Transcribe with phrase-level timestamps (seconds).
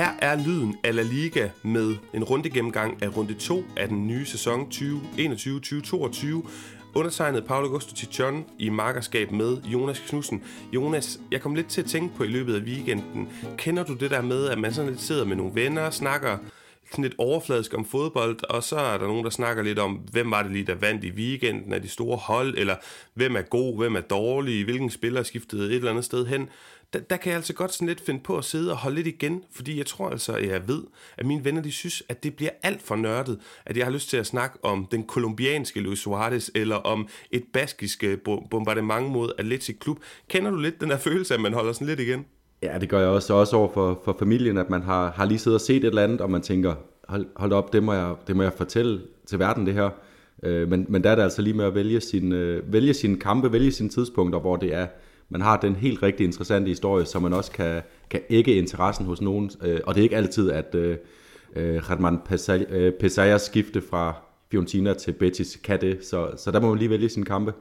[0.00, 4.06] Her er lyden af La Liga med en runde gennemgang af runde 2 af den
[4.06, 6.48] nye sæson 2021-2022.
[6.94, 10.42] Undertegnet Paolo Augusto Tichon i markerskab med Jonas Knudsen.
[10.74, 13.28] Jonas, jeg kom lidt til at tænke på i løbet af weekenden.
[13.56, 16.38] Kender du det der med, at man sådan lidt sidder med nogle venner og snakker
[16.90, 20.30] sådan lidt overfladisk om fodbold, og så er der nogen, der snakker lidt om, hvem
[20.30, 22.76] var det lige, der vandt i weekenden af de store hold, eller
[23.14, 26.48] hvem er god, hvem er dårlig, hvilken spiller skiftede et eller andet sted hen
[26.92, 29.06] der, der kan jeg altså godt sådan lidt finde på at sidde og holde lidt
[29.06, 30.82] igen, fordi jeg tror altså, at jeg ved,
[31.18, 34.10] at mine venner, de synes, at det bliver alt for nørdet, at jeg har lyst
[34.10, 38.04] til at snakke om den kolumbianske Luis Suarez, eller om et baskisk
[38.50, 39.98] bombardement mod Atletic Klub.
[40.28, 42.26] Kender du lidt den der følelse, at man holder sådan lidt igen?
[42.62, 45.38] Ja, det gør jeg også, også over for, for familien, at man har, har lige
[45.38, 46.74] siddet og set et eller andet, og man tænker,
[47.08, 49.90] hold, hold op, det må, jeg, det må jeg fortælle til verden, det her.
[50.42, 53.16] Øh, men, men der er det altså lige med at vælge, sin, øh, vælge sine
[53.16, 54.86] kampe, vælge sine tidspunkter, hvor det er
[55.30, 59.20] man har den helt rigtig interessante historie, så man også kan, kan ægge interessen hos
[59.20, 59.50] nogen.
[59.62, 60.96] Øh, og det er ikke altid, at øh,
[61.56, 62.18] øh Radman
[63.00, 64.14] Pesayas øh, skifte fra
[64.50, 66.04] Fiorentina til Betis kan det.
[66.04, 67.52] Så, så der må man lige vælge sine kampe.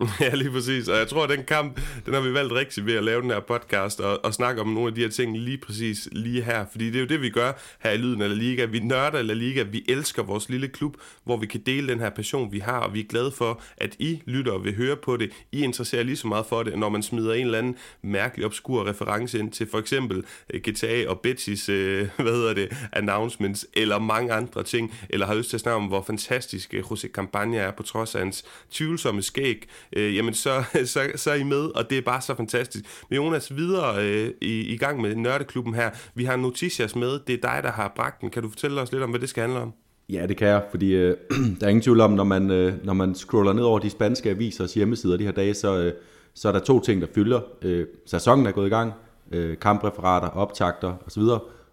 [0.20, 0.88] Ja, lige præcis.
[0.88, 3.30] Og jeg tror, at den kamp, den har vi valgt rigtigt ved at lave den
[3.30, 6.64] her podcast og, og snakke om nogle af de her ting lige præcis lige her.
[6.70, 8.64] Fordi det er jo det, vi gør her i Lyden af La Liga.
[8.64, 9.62] Vi nørder La Liga.
[9.62, 12.80] Vi elsker vores lille klub, hvor vi kan dele den her passion, vi har.
[12.80, 15.32] Og vi er glade for, at I lytter og vil høre på det.
[15.52, 18.88] I interesserer lige så meget for det, når man smider en eller anden mærkelig obskur
[18.88, 23.98] reference ind til for eksempel øh, GTA og Betis, øh, hvad hedder det, announcements, eller
[23.98, 24.94] mange andre ting.
[25.10, 28.14] Eller har lyst til at snakke om, hvor fantastisk øh, José Campagna er på trods
[28.14, 32.02] af hans tvivlsomme skæg øh, jamen så, så, så er I med, og det er
[32.02, 32.84] bare så fantastisk.
[33.10, 35.90] Men Jonas, videre øh, i, i gang med Nørdeklubben her.
[36.14, 38.30] Vi har Noticias med, det er dig, der har bragt den.
[38.30, 39.72] Kan du fortælle os lidt om, hvad det skal handle om?
[40.08, 41.16] Ja, det kan jeg, fordi øh,
[41.60, 44.30] der er ingen tvivl om, når man, øh, når man scroller ned over de spanske
[44.30, 45.92] avisers hjemmesider de her dage, så, øh,
[46.34, 47.40] så er der to ting, der fylder.
[47.62, 48.92] Øh, sæsonen er gået i gang,
[49.32, 51.22] øh, kampreferater, optagter osv.,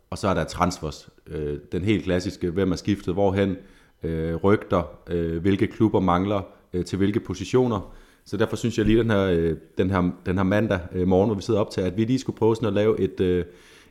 [0.09, 1.09] og så er der transfers.
[1.27, 3.57] Øh, den helt klassiske, hvem er skiftet hvorhen,
[4.03, 6.41] øh, rygter, øh, hvilke klubber mangler
[6.73, 7.93] øh, til hvilke positioner.
[8.31, 11.27] Så derfor synes jeg lige den her, øh, den her, den her mandag øh, morgen,
[11.27, 13.45] hvor vi sidder op til, at vi lige skulle prøve sådan at lave et, øh,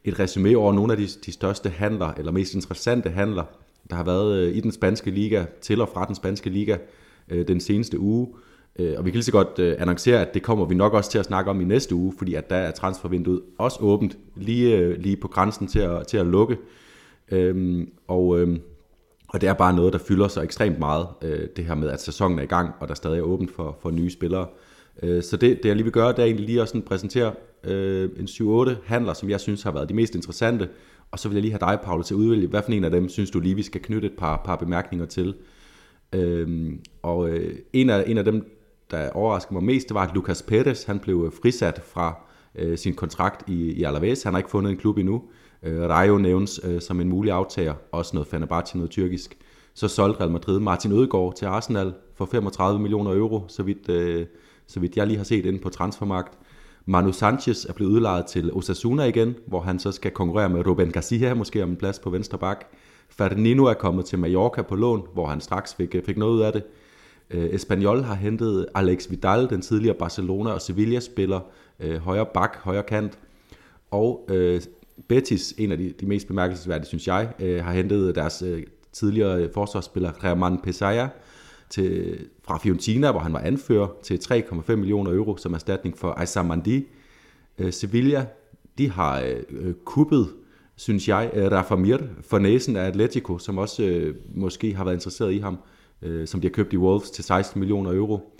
[0.04, 3.44] et resume over nogle af de, de største handler, eller mest interessante handler,
[3.90, 6.76] der har været øh, i den spanske liga, til og fra den spanske liga
[7.28, 8.28] øh, den seneste uge.
[8.78, 11.18] Øh, og vi kan lige så godt annoncere, at det kommer vi nok også til
[11.18, 15.16] at snakke om i næste uge, fordi at der er transfervinduet også åbent, lige, lige
[15.16, 16.56] på grænsen til at, til at lukke.
[17.30, 18.60] Øhm, og, øhm,
[19.32, 22.02] og det er bare noget, der fylder sig ekstremt meget, øh, det her med, at
[22.02, 24.46] sæsonen er i gang, og der stadig er åbent for, for nye spillere.
[25.02, 27.32] Øh, så det, det, jeg lige vil gøre, det er egentlig lige at sådan præsentere
[27.64, 30.68] øh, en 7-8 handler, som jeg synes har været de mest interessante.
[31.10, 32.90] Og så vil jeg lige have dig, Paul, til at udvælge, hvad for en af
[32.90, 35.34] dem synes du lige, vi skal knytte et par, par bemærkninger til.
[36.14, 38.56] Øh, og øh, en, af, en af dem,
[38.90, 42.14] der overraskede mig mest, det var, at Lucas Perez, han blev øh, frisat fra
[42.54, 44.22] øh, sin kontrakt i, i Alaves.
[44.22, 45.22] Han har ikke fundet en klub endnu.
[45.62, 49.36] Øh, Rayo nævnes øh, som en mulig aftager, også noget Fenerbahce, noget tyrkisk.
[49.74, 54.26] Så solgte Real Madrid Martin Ødegaard til Arsenal for 35 millioner euro, så vidt, øh,
[54.66, 56.38] så vidt jeg lige har set inde på transfermarkt.
[56.86, 60.92] Manu Sanchez er blevet udlejet til Osasuna igen, hvor han så skal konkurrere med Ruben
[60.92, 62.64] Garcia, måske om en plads på venstre bak.
[63.08, 66.52] Ferdinino er kommet til Mallorca på lån, hvor han straks fik, fik noget ud af
[66.52, 66.62] det.
[67.30, 71.40] Øh, Espanyol har hentet Alex Vidal, den tidligere Barcelona og Sevilla-spiller,
[71.80, 73.18] øh, højre bak, højre kant.
[73.90, 74.60] Og øh,
[75.08, 78.62] Betis, en af de, de mest bemærkelsesværdige, synes jeg, øh, har hentet deres øh,
[78.92, 81.08] tidligere forsvarsspiller Herman Pesaya
[81.70, 86.46] til, fra Fiorentina, hvor han var anfører, til 3,5 millioner euro som erstatning for Aysam
[86.46, 86.86] Mandi.
[87.58, 88.26] Øh, Sevilla,
[88.78, 90.28] de har øh, øh, kuppet,
[90.76, 94.94] synes jeg, øh, Rafa Mir for næsen af Atletico, som også øh, måske har været
[94.94, 95.58] interesseret i ham,
[96.02, 98.36] øh, som de har købt i Wolves til 16 millioner euro.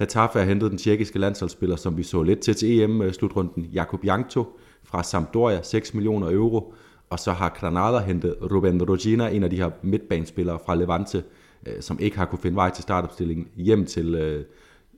[0.00, 4.04] Retafe har hentet den tjekkiske landsholdsspiller, som vi så lidt til til EM-slutrunden, øh, Jakub
[4.04, 6.74] Jankto, fra Sampdoria, 6 millioner euro.
[7.10, 11.24] Og så har Granada hentet Ruben Rogina, en af de her midtbanespillere fra Levante,
[11.66, 14.44] øh, som ikke har kunne finde vej til startopstillingen, hjem til, øh,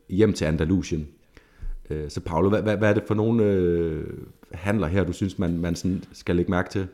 [0.08, 1.08] hjem til Andalusien.
[1.90, 4.04] Øh, så Paolo, hvad, hvad, hvad er det for nogle øh,
[4.52, 6.86] handler her, du synes, man, man sådan skal lægge mærke til?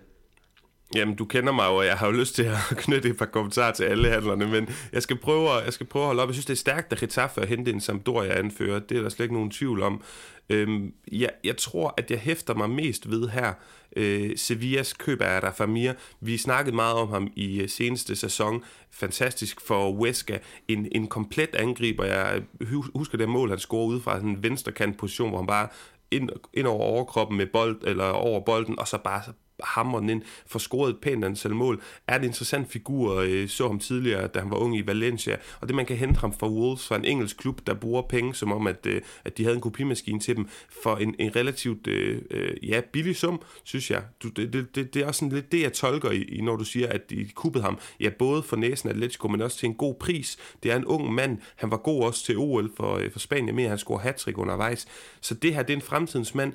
[0.94, 3.26] Jamen, du kender mig jo, og jeg har jo lyst til at knytte et par
[3.26, 6.28] kommentarer til alle handlerne, men jeg skal prøve, jeg skal prøve at holde op.
[6.28, 8.78] Jeg synes, det er stærkt, at Getafe at hente en Sampdoria-anfører.
[8.78, 10.02] Det er der slet ikke nogen tvivl om.
[10.50, 13.52] Øhm, jeg, jeg tror, at jeg hæfter mig mest ved her
[13.96, 15.92] øh, Sevillas køb af Rafamir.
[16.20, 18.62] Vi snakkede meget om ham i øh, seneste sæson.
[18.90, 20.38] Fantastisk for Weska.
[20.68, 22.04] En, en komplet angriber.
[22.04, 25.68] Jeg øh, husker det mål, han scorede ud fra en venstrekant position, hvor han bare
[26.10, 29.22] ind, ind over overkroppen med bold, eller over bolden, og så bare
[29.62, 33.66] hamrer den ind, får scoret et pænt antal mål, er en interessant figur, øh, så
[33.66, 36.48] ham tidligere, da han var ung i Valencia, og det man kan hente ham fra
[36.48, 39.54] Wolves, fra en engelsk klub, der bruger penge, som om, at, øh, at de havde
[39.54, 40.48] en kopimaskine til dem,
[40.82, 44.02] for en, en relativt øh, øh, ja, billig sum, synes jeg.
[44.22, 46.88] Du, det, det, det, er også sådan lidt det, jeg tolker, i, når du siger,
[46.88, 49.94] at de kuppede ham, ja, både for næsen af Atletico, men også til en god
[49.94, 50.38] pris.
[50.62, 53.56] Det er en ung mand, han var god også til OL for, øh, for Spanien,
[53.56, 54.86] mere han scorer hat undervejs.
[55.20, 56.52] Så det her, det er en fremtidens mand,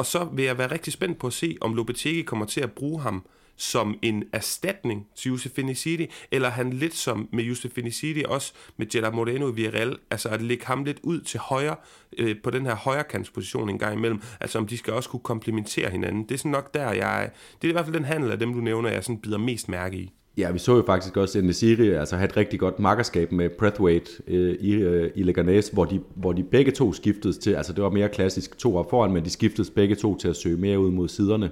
[0.00, 2.72] og så vil jeg være rigtig spændt på at se, om Lopetegi kommer til at
[2.72, 3.26] bruge ham
[3.56, 8.86] som en erstatning til Josef Fenicidi, eller han lidt som med Josef Fenicidi, også med
[8.94, 11.76] Jella Moreno i Villarreal, altså at lægge ham lidt ud til højre,
[12.18, 15.90] øh, på den her højrekantsposition en gang imellem, altså om de skal også kunne komplementere
[15.90, 16.22] hinanden.
[16.22, 17.30] Det er sådan nok der, jeg,
[17.62, 19.68] det er i hvert fald den handel af dem, du nævner, jeg sådan bider mest
[19.68, 20.12] mærke i.
[20.40, 24.10] Ja, vi så jo faktisk også Nesiri altså have et rigtig godt makkerskab med Breathwaite
[24.26, 27.84] øh, i, øh, i Leganés, hvor de, hvor de begge to skiftedes til, altså det
[27.84, 30.78] var mere klassisk to op foran, men de skiftedes begge to til at søge mere
[30.78, 31.50] ud mod siderne,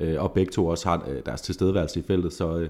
[0.00, 2.68] øh, og begge to også har øh, deres tilstedeværelse i feltet, så øh,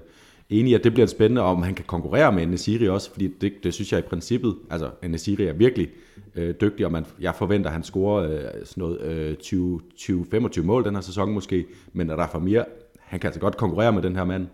[0.49, 3.73] enig at det bliver spændende, om han kan konkurrere med Nesiri også, fordi det, det
[3.73, 5.87] synes jeg i princippet, altså Nesiri er virkelig
[6.35, 10.85] øh, dygtig, og man, jeg forventer, at han scorer øh, sådan noget øh, 20-25 mål
[10.85, 12.65] den her sæson måske, men er der for mere,
[12.99, 14.47] han kan altså godt konkurrere med den her mand.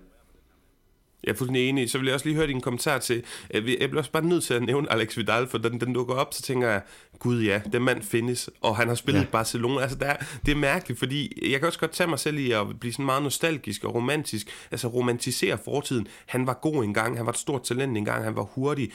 [1.24, 1.90] Jeg er fuldstændig enig.
[1.90, 3.24] Så vil jeg også lige høre din kommentar til,
[3.54, 6.34] jeg bliver også bare nødt til at nævne Alex Vidal, for den, den dukker op,
[6.34, 6.82] så tænker jeg,
[7.20, 9.28] gud ja, den mand findes, og han har spillet ja.
[9.32, 9.82] Barcelona.
[9.82, 10.16] Altså, der,
[10.46, 13.06] det er mærkeligt, fordi jeg kan også godt tage mig selv i at blive sådan
[13.06, 16.08] meget nostalgisk og romantisk, altså romantisere fortiden.
[16.26, 18.92] Han var god engang, han var et stort talent engang, han var hurtig,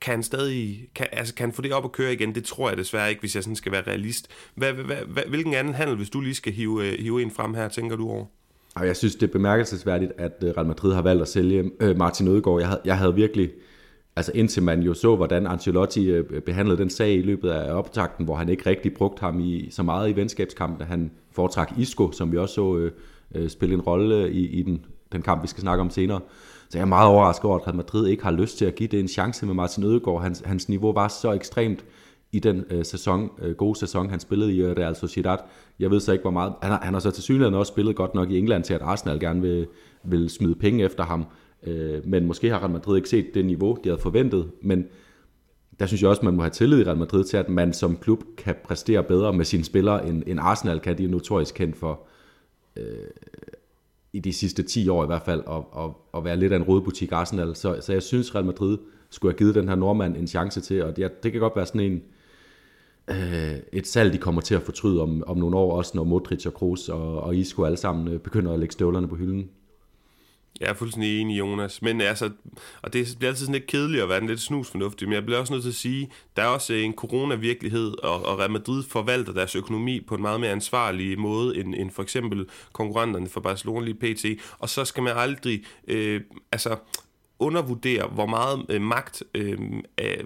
[0.00, 2.34] kan han stadig, kan, altså kan han få det op at køre igen?
[2.34, 4.28] Det tror jeg desværre ikke, hvis jeg sådan skal være realist.
[4.54, 7.54] Hvad, hvad, hvad, hvilken anden handel, hvis du lige skal hive, øh, hive en frem
[7.54, 8.26] her, tænker du over?
[8.76, 11.96] Og jeg synes, det er bemærkelsesværdigt, at øh, Real Madrid har valgt at sælge øh,
[11.98, 12.60] Martin Ødegaard.
[12.60, 13.50] Jeg havde, jeg havde virkelig,
[14.16, 18.24] altså indtil man jo så, hvordan Ancelotti øh, behandlede den sag i løbet af optakten,
[18.24, 22.32] hvor han ikke rigtig brugte ham i, så meget i venskabskampen, han foretrak Isco, som
[22.32, 22.92] vi også så øh,
[23.34, 26.20] øh, spille en rolle i, i den, den kamp, vi skal snakke om senere.
[26.68, 28.88] Så jeg er meget overrasket over, at Real Madrid ikke har lyst til at give
[28.88, 30.22] det en chance med Martin Ødegaard.
[30.22, 31.84] Hans, hans niveau var så ekstremt
[32.32, 35.38] i den øh, sæson, øh, gode sæson, han spillede i øh, Real Sociedad.
[35.78, 36.52] Jeg ved så ikke, hvor meget...
[36.62, 38.82] Han har, han har så til synligheden også spillet godt nok i England til, at
[38.82, 39.66] Arsenal gerne vil,
[40.04, 41.24] vil smide penge efter ham.
[41.62, 44.50] Øh, men måske har Real Madrid ikke set det niveau, de havde forventet.
[44.62, 44.84] Men
[45.78, 47.96] der synes jeg også, man må have tillid i Real Madrid til, at man som
[47.96, 50.98] klub kan præstere bedre med sine spillere, end, end Arsenal kan.
[50.98, 52.00] De er notorisk kendt for...
[52.76, 52.84] Øh,
[54.12, 56.62] i de sidste 10 år i hvert fald, at, at, at være lidt af en
[56.62, 57.56] rådbutik Arsenal.
[57.56, 58.78] Så, så jeg synes, Real Madrid
[59.10, 61.66] skulle have givet den her nordmand en chance til, og det, det kan godt være
[61.66, 62.00] sådan en, øh,
[63.10, 66.46] Øh, et salg, de kommer til at fortryde om, om nogle år, også når Modric
[66.46, 69.50] og Kroos og, og Isco alle sammen øh, begynder at lægge støvlerne på hylden.
[70.60, 71.82] Jeg er fuldstændig enig, Jonas.
[71.82, 72.30] Men altså,
[72.82, 75.38] og det bliver altid sådan lidt kedeligt at være en lidt snusfornuftig, men jeg bliver
[75.38, 78.82] også nødt til at sige, der er også øh, en coronavirkelighed, og, og Real Madrid
[78.82, 83.40] forvalter deres økonomi på en meget mere ansvarlig måde, end, end for eksempel konkurrenterne for
[83.40, 84.24] Barcelona lige pt.
[84.58, 86.20] Og så skal man aldrig, øh,
[86.52, 86.76] altså,
[87.38, 89.58] undervurdere, hvor meget øh, magt øh,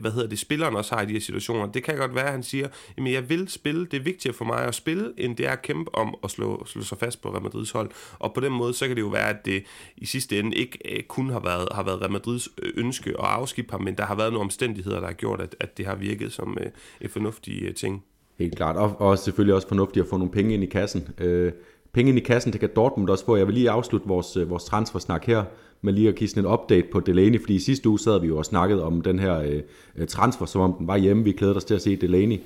[0.00, 1.66] hvad hedder det, spilleren også har i de her situationer.
[1.66, 4.44] Det kan godt være, at han siger, at jeg vil spille, det er vigtigere for
[4.44, 7.30] mig at spille, end det er at kæmpe om at slå, slå sig fast på
[7.30, 7.90] Real Madrids hold.
[8.18, 9.64] Og på den måde, så kan det jo være, at det
[9.96, 13.16] i sidste ende ikke øh, kun har været, har været Real Madrids øh, ønske at
[13.24, 15.94] afskibe ham, men der har været nogle omstændigheder, der har gjort, at, at det har
[15.94, 16.66] virket som øh,
[17.00, 18.04] en fornuftig øh, ting.
[18.38, 21.08] Helt klart, og, og selvfølgelig også fornuftigt at få nogle penge ind i kassen.
[21.18, 21.52] Øh,
[21.92, 23.36] penge ind i kassen, det kan Dortmund også få.
[23.36, 25.44] Jeg vil lige afslutte vores, øh, vores transfersnak her
[25.82, 28.26] med lige at give sådan en update på Delaney, fordi i sidste uge sad vi
[28.26, 29.62] jo og snakkede om den her øh,
[29.96, 31.24] øh transfer, som om den var hjemme.
[31.24, 32.38] Vi glæder os til at se Delaney.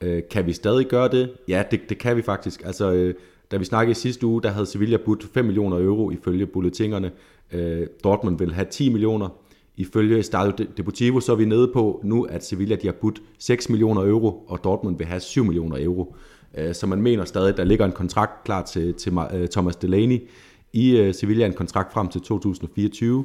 [0.00, 1.30] Øh, kan vi stadig gøre det?
[1.48, 2.62] Ja, det, det kan vi faktisk.
[2.64, 3.14] Altså, øh,
[3.50, 7.10] da vi snakkede i sidste uge, der havde Sevilla budt 5 millioner euro ifølge bulletingerne.
[7.52, 9.28] Øh, Dortmund vil have 10 millioner.
[9.76, 13.68] Ifølge Stadio Deportivo så er vi nede på nu, at Sevilla de har budt 6
[13.68, 16.16] millioner euro, og Dortmund vil have 7 millioner euro.
[16.58, 19.76] Øh, så man mener stadig, at der ligger en kontrakt klar til, til øh, Thomas
[19.76, 20.28] Delaney
[20.76, 23.24] i øh, Sevilla, en kontrakt frem til 2024,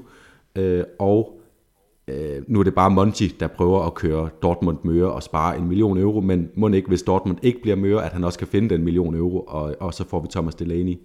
[0.99, 1.37] og
[2.47, 5.97] nu er det bare Monti, der prøver at køre Dortmund møre og spare en million
[5.97, 8.83] euro, men må ikke, hvis Dortmund ikke bliver møre, at han også kan finde den
[8.83, 10.95] million euro, og, og så får vi Thomas Delaney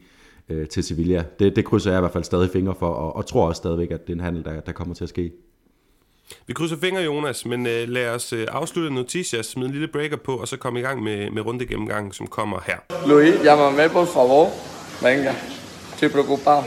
[0.49, 1.25] øh, til Sevilla.
[1.39, 3.91] Det, det krydser jeg i hvert fald stadig fingre for, og, og tror også stadigvæk,
[3.91, 5.33] at det er en handel, der, der kommer til at ske.
[6.47, 10.17] Vi krydser fingre, Jonas, men øh, lad os øh, afslutte Noticias, smide en lille breaker
[10.17, 13.09] på, og så komme i gang med, med rundegennemgangen, som kommer her.
[13.09, 14.51] Luis, llámame por favor.
[15.03, 15.33] Venga,
[15.97, 16.65] estoy preocupado.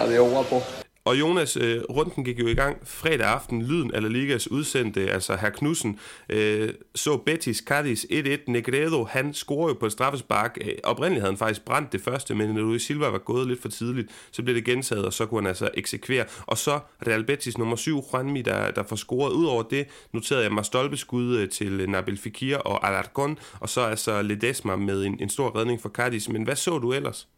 [0.00, 0.62] Adiós, guapo.
[1.04, 3.62] Og Jonas, øh, runden gik jo i gang fredag aften.
[3.62, 8.38] Lyden af La Ligas udsendte, altså herr Knudsen, øh, så Betis Cadiz 1-1.
[8.46, 10.58] Negredo, han scorer jo på et straffespark.
[10.60, 13.62] Øh, oprindeligt havde han faktisk brændt det første, men når Luis Silva var gået lidt
[13.62, 16.24] for tidligt, så blev det gentaget, og så kunne han altså eksekvere.
[16.46, 19.32] Og så Real Betis nummer 7, Juanmi, der, der får scoret.
[19.32, 24.22] Udover det noterede jeg mig stolpeskud øh, til Nabil Fekir og Alarcon, og så altså
[24.22, 26.28] Ledesma med en, en stor redning for Cadiz.
[26.28, 27.28] Men hvad så du ellers?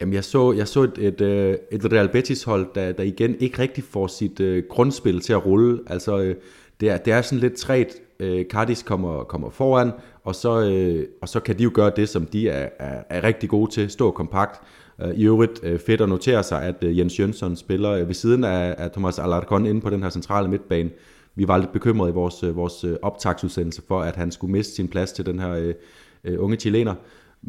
[0.00, 3.58] Jamen, jeg så, jeg så et, et, øh, et Real Betis-hold, der, der igen ikke
[3.58, 5.80] rigtig får sit uh, grundspil til at rulle.
[5.86, 6.36] Altså, øh,
[6.80, 7.94] det, er, det er sådan lidt træt.
[8.24, 9.90] Uh, Cardis kommer, kommer foran,
[10.24, 13.24] og så, uh, og så kan de jo gøre det, som de er, er, er
[13.24, 14.60] rigtig gode til, stå kompakt.
[15.04, 18.14] Uh, I øvrigt uh, fedt at notere sig, at uh, Jens Jønsson spiller uh, ved
[18.14, 20.90] siden af, af Thomas Alarcon inde på den her centrale midtbane.
[21.34, 24.88] Vi var lidt bekymrede i vores, uh, vores optagsudsendelse for, at han skulle miste sin
[24.88, 26.94] plads til den her uh, uh, unge chilener.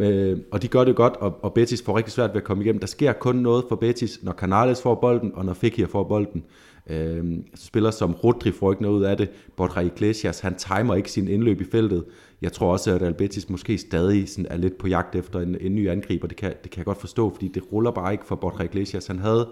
[0.01, 2.63] Øh, og de gør det godt, og, og Betis får rigtig svært ved at komme
[2.63, 2.79] igennem.
[2.79, 6.43] Der sker kun noget for Betis, når Canales får bolden, og når Fekir får bolden.
[6.89, 9.29] Øh, spiller som Rodri får ikke noget ud af det.
[9.57, 12.05] Borja Iglesias, han timer ikke sin indløb i feltet.
[12.41, 15.57] Jeg tror også, at Real Betis måske stadig sådan er lidt på jagt efter en,
[15.61, 16.27] en ny angriber.
[16.27, 19.07] Det kan, det kan jeg godt forstå, fordi det ruller bare ikke for Borja Iglesias.
[19.07, 19.47] Han havde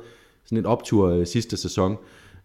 [0.45, 1.97] sådan en optur øh, sidste sæson, Øh,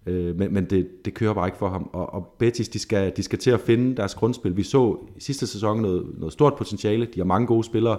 [0.06, 1.90] Øh, men men det, det kører bare ikke for ham.
[1.92, 4.56] Og, og Betis, de skal, de skal til at finde deres grundspil.
[4.56, 7.06] Vi så i sidste sæson noget, noget stort potentiale.
[7.06, 7.98] De har mange gode spillere.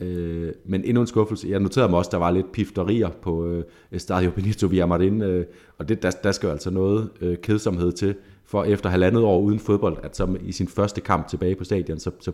[0.00, 1.48] Øh, men endnu en skuffelse.
[1.48, 3.64] Jeg noterede mig også, der var lidt pifterier på øh,
[3.96, 5.22] Stadio Benito Villamarin.
[5.22, 5.46] Øh,
[5.78, 9.40] og det, der, der skal jo altså noget øh, kedsomhed til, for efter halvandet år
[9.40, 12.32] uden fodbold, at som i sin første kamp tilbage på stadion, så, så,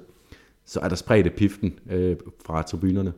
[0.64, 2.16] så er der spredt piften øh,
[2.46, 3.12] fra tribunerne.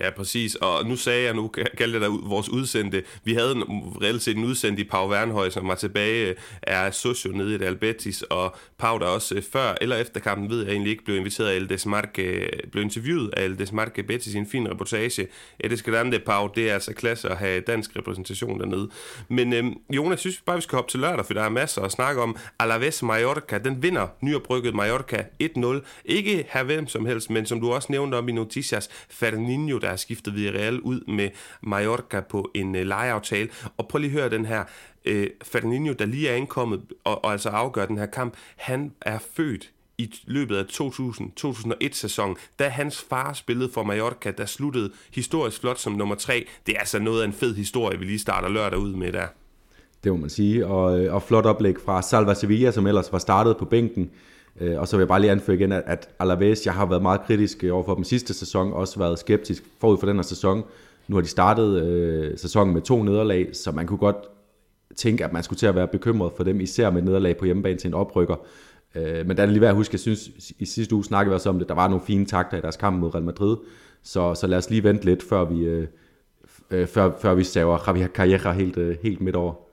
[0.00, 0.54] Ja, præcis.
[0.54, 3.02] Og nu sagde jeg, nu kaldte jeg dig vores udsendte.
[3.24, 3.62] Vi havde en,
[4.02, 7.64] reelt set en udsendt i Pau Wernhøj, som var tilbage, er socio nede i det
[7.64, 11.16] Albetis, og Pau, der også øh, før eller efter kampen, ved jeg egentlig ikke, blev
[11.16, 15.28] inviteret af El Desmarque, blev interviewet af El Desmarque Betis i en fin reportage.
[15.62, 16.50] Ja, det skal det, Pau.
[16.54, 18.88] Det er altså klasse at have dansk repræsentation dernede.
[19.28, 21.82] Men øhm, Jonas, synes vi bare, vi skal hoppe til lørdag, for der er masser
[21.82, 22.36] at snakke om.
[22.58, 25.66] Alaves Mallorca, den vinder nyopbrykket Mallorca 1-0.
[26.04, 29.88] Ikke her hvem som helst, men som du også nævnte om i Noticias, Fernandinho, der
[29.88, 31.28] er skiftet Villarreal ud med
[31.62, 33.48] Mallorca på en øh, lejeaftale.
[33.76, 34.64] Og prøv lige at høre den her.
[35.04, 39.18] Øh, Fernandinho, der lige er ankommet og, og altså afgør den her kamp, han er
[39.36, 45.78] født i løbet af 2000-2001-sæsonen, da hans far spillede for Mallorca, der sluttede historisk flot
[45.78, 46.46] som nummer tre.
[46.66, 49.26] Det er altså noget af en fed historie, vi lige starter lørdag ud med der.
[50.04, 53.18] Det må man sige, og, øh, og flot oplæg fra Salva Sevilla, som ellers var
[53.18, 54.10] startet på bænken.
[54.60, 57.20] Øh, og så vil jeg bare lige anføre igen, at, Alaves, jeg har været meget
[57.26, 60.64] kritisk øh, over for dem sidste sæson, også været skeptisk forud for den her sæson.
[61.08, 64.16] Nu har de startet øh, sæsonen med to nederlag, så man kunne godt
[64.96, 67.78] tænke, at man skulle til at være bekymret for dem, især med nederlag på hjemmebane
[67.78, 68.36] til en oprykker.
[68.94, 71.34] Øh, men der er lige værd at huske, jeg synes, i sidste uge snakkede vi
[71.34, 73.56] også om det, der var nogle fine takter i deres kamp mod Real Madrid,
[74.02, 75.86] så, så lad os lige vente lidt, før vi, øh,
[76.70, 79.69] øh før, før vi saver Javier Calleja helt, øh, helt midt over.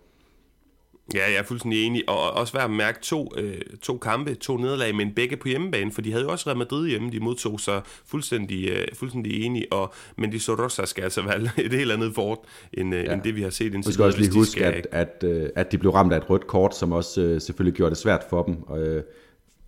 [1.13, 4.57] Ja, jeg er fuldstændig enig, og også værd at mærke to, øh, to kampe, to
[4.57, 7.59] nederlag, men begge på hjemmebane, for de havde jo også Real Madrid hjemme, de modtog
[7.59, 12.15] sig fuldstændig, øh, fuldstændig enige, og, men de Rosa skal altså være et helt andet
[12.15, 12.39] fort,
[12.73, 13.13] end, øh, ja.
[13.13, 15.71] end det vi har set indtil Vi skal også lige huske, at, at, øh, at
[15.71, 18.43] de blev ramt af et rødt kort, som også øh, selvfølgelig gjorde det svært for
[18.43, 19.03] dem, øh,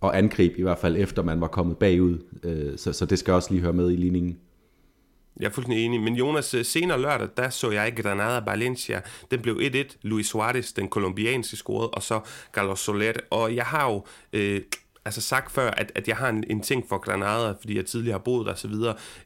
[0.02, 3.34] at angribe, i hvert fald efter man var kommet bagud, øh, så, så det skal
[3.34, 4.38] også lige høre med i ligningen.
[5.40, 6.00] Jeg er fuldstændig enig.
[6.00, 9.00] Men Jonas, øh, senere lørdag, der så jeg Granada Valencia.
[9.30, 9.96] Den blev 1-1.
[10.02, 12.20] Luis Suarez, den kolumbianske, scorede, og så
[12.52, 13.12] Carlos Soler.
[13.30, 14.60] Og jeg har jo øh,
[15.10, 18.12] altså sagt før, at, at jeg har en, en ting for Granada, fordi jeg tidligere
[18.12, 18.74] har boet der osv.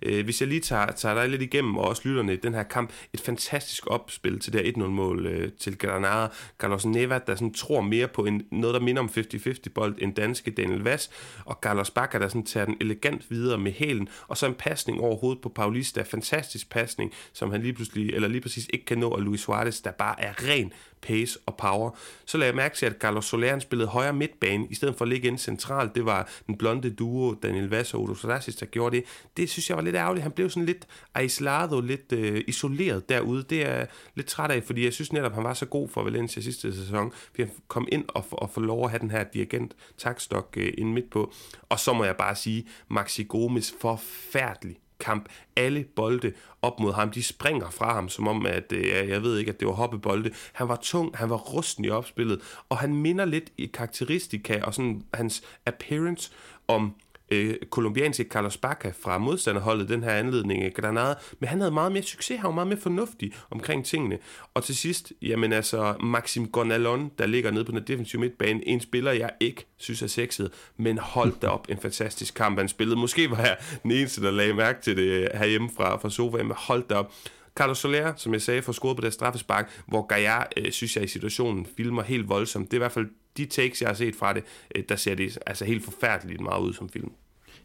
[0.03, 2.62] Øh, hvis jeg lige tager, tager dig lidt igennem, og også lytterne i den her
[2.62, 6.29] kamp, et fantastisk opspil til det her 1-0-mål øh, til Granada.
[6.59, 10.14] Carlos Neva, der sådan tror mere på en, noget, der minder om 50-50 bold end
[10.14, 11.11] danske Daniel Vass,
[11.45, 15.00] og Carlos Bakker, der sådan tager den elegant videre med hælen, og så en pasning
[15.00, 18.99] over hovedet på Paulista, fantastisk pasning, som han lige pludselig, eller lige præcis ikke kan
[18.99, 20.73] nå, og Luis Suarez, der bare er ren
[21.05, 21.91] pace og power.
[22.25, 25.09] Så lagde jeg mærke til, at Carlos Soler spillede højre midtbane, i stedet for at
[25.09, 25.95] ligge ind centralt.
[25.95, 29.05] Det var den blonde duo, Daniel Vass og Udo Sarasis, der gjorde det.
[29.37, 30.23] Det synes jeg var lidt ærgerligt.
[30.23, 33.43] Han blev sådan lidt aislado, lidt øh, isoleret derude.
[33.51, 36.03] Det er jeg lidt træt af, fordi jeg synes netop, han var så god for
[36.03, 37.13] Valencia sidste sæson.
[37.37, 40.73] Vi han kom ind og, og få lov at have den her dirigent takstok øh,
[40.79, 41.33] ind midt på.
[41.69, 45.29] Og så må jeg bare sige, Maxi Gomes forfærdelig kamp.
[45.57, 46.33] Alle bolde
[46.63, 49.61] op mod ham, de springer fra ham, som om, at øh, jeg ved ikke, at
[49.61, 50.31] det var hoppebolde.
[50.53, 54.75] Han var tung, han var rusten i opspillet, og han minder lidt i karakteristika og
[54.75, 56.33] sådan hans appearance
[56.69, 56.95] om
[57.35, 61.93] øh, kolumbianske Carlos Baca fra modstanderholdet den her anledning af Granada, men han havde meget
[61.93, 64.19] mere succes, han var meget mere fornuftig omkring tingene.
[64.55, 68.81] Og til sidst, jamen altså, Maxim Gonalon, der ligger nede på den defensive midtbane, en
[68.81, 72.99] spiller, jeg ikke synes er sexet, men hold da op en fantastisk kamp, han spillede.
[72.99, 76.47] Måske var jeg den eneste, der lagde mærke til det øh, herhjemme fra, fra sofaen,
[76.47, 77.12] men hold da op.
[77.57, 81.05] Carlos Soler, som jeg sagde, får scoret på det straffespark, hvor Gaia, øh, synes jeg,
[81.05, 82.71] i situationen filmer helt voldsomt.
[82.71, 85.14] Det er i hvert fald de takes, jeg har set fra det, øh, der ser
[85.14, 87.12] det altså helt forfærdeligt meget ud som film.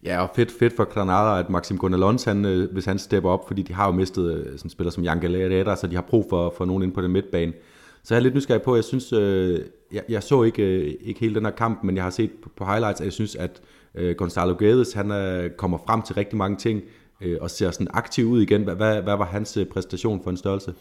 [0.04, 3.48] Ja, og fedt, fedt for Granada, at Maxim Gonalons, han, øh, hvis han stepper op,
[3.48, 6.26] fordi de har jo mistet øh, sådan spiller som Jan Galera, så de har brug
[6.30, 7.54] for, for nogen ind på den midtbane.
[8.04, 9.60] Så jeg er lidt nysgerrig på, jeg synes, øh,
[9.92, 12.50] jeg, jeg så ikke, øh, ikke hele den her kamp, men jeg har set på,
[12.56, 13.62] på highlights, at jeg synes, at
[13.96, 16.84] øh, Gonzalo Guedes, han øh, kommer frem til rigtig mange ting.
[17.22, 18.64] øh, og ser sådan aktiv ud igen.
[18.64, 20.74] Hvad, hvad, hvad var hans øh, præstation for en størrelse?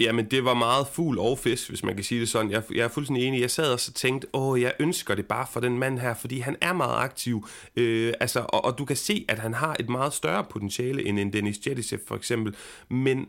[0.00, 2.50] Jamen, det var meget fugl og fisk, hvis man kan sige det sådan.
[2.50, 3.40] Jeg, jeg er fuldstændig enig.
[3.40, 6.38] Jeg sad også og tænkte, åh, jeg ønsker det bare for den mand her, fordi
[6.38, 7.46] han er meget aktiv.
[7.76, 11.18] Øh, altså, og, og du kan se, at han har et meget større potentiale end
[11.18, 12.54] en Dennis Jedisev for eksempel.
[12.88, 13.26] Men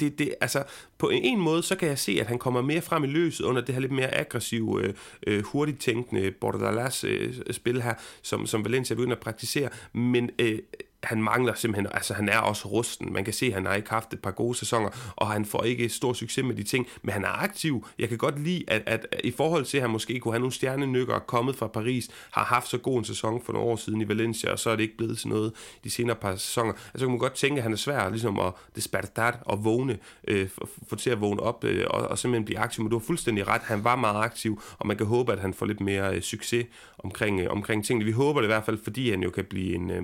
[0.00, 0.64] det, det, altså,
[0.98, 3.62] på en måde, så kan jeg se, at han kommer mere frem i løset under
[3.62, 4.94] det her lidt mere aggressive, øh,
[5.26, 9.68] øh hurtigt tænkende Bordalas øh, spil her, som, som Valencia begynder at praktisere.
[9.92, 10.58] Men øh,
[11.02, 13.12] han mangler simpelthen, altså han er også rusten.
[13.12, 15.62] Man kan se, at han har ikke haft et par gode sæsoner, og han får
[15.62, 17.86] ikke stor succes med de ting, men han er aktiv.
[17.98, 20.40] Jeg kan godt lide, at, at, at i forhold til, at han måske kunne have
[20.40, 24.00] nogle stjernenykker kommet fra Paris, har haft så god en sæson for nogle år siden
[24.00, 25.52] i Valencia, og så er det ikke blevet til noget
[25.84, 26.72] de senere par sæsoner.
[26.72, 30.48] Altså kan man godt tænke, at han er svær ligesom at despertar og vågne, øh,
[30.88, 32.84] få til at vågne op øh, og, og simpelthen blive aktiv.
[32.84, 35.54] Men du har fuldstændig ret, han var meget aktiv, og man kan håbe, at han
[35.54, 36.66] får lidt mere øh, succes
[36.98, 38.04] omkring, øh, omkring tingene.
[38.04, 39.90] Vi håber det i hvert fald, fordi han jo kan blive en...
[39.90, 40.02] Øh,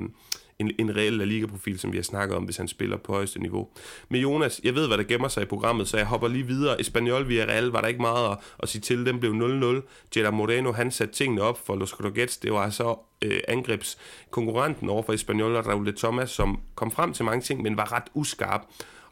[0.59, 3.39] en, en reel La Liga-profil, som vi har snakket om, hvis han spiller på højeste
[3.39, 3.69] niveau.
[4.09, 6.81] Men Jonas, jeg ved, hvad der gemmer sig i programmet, så jeg hopper lige videre.
[6.81, 9.07] Espanyol via Real var der ikke meget at, at sige til.
[9.07, 10.17] Den blev 0-0.
[10.17, 12.37] Jeda Moreno, han satte tingene op for Los Croquettes.
[12.37, 17.13] Det var så øh, angrebskonkurrenten over for Espanyol og Raul de Thomas, som kom frem
[17.13, 18.63] til mange ting, men var ret uskarp.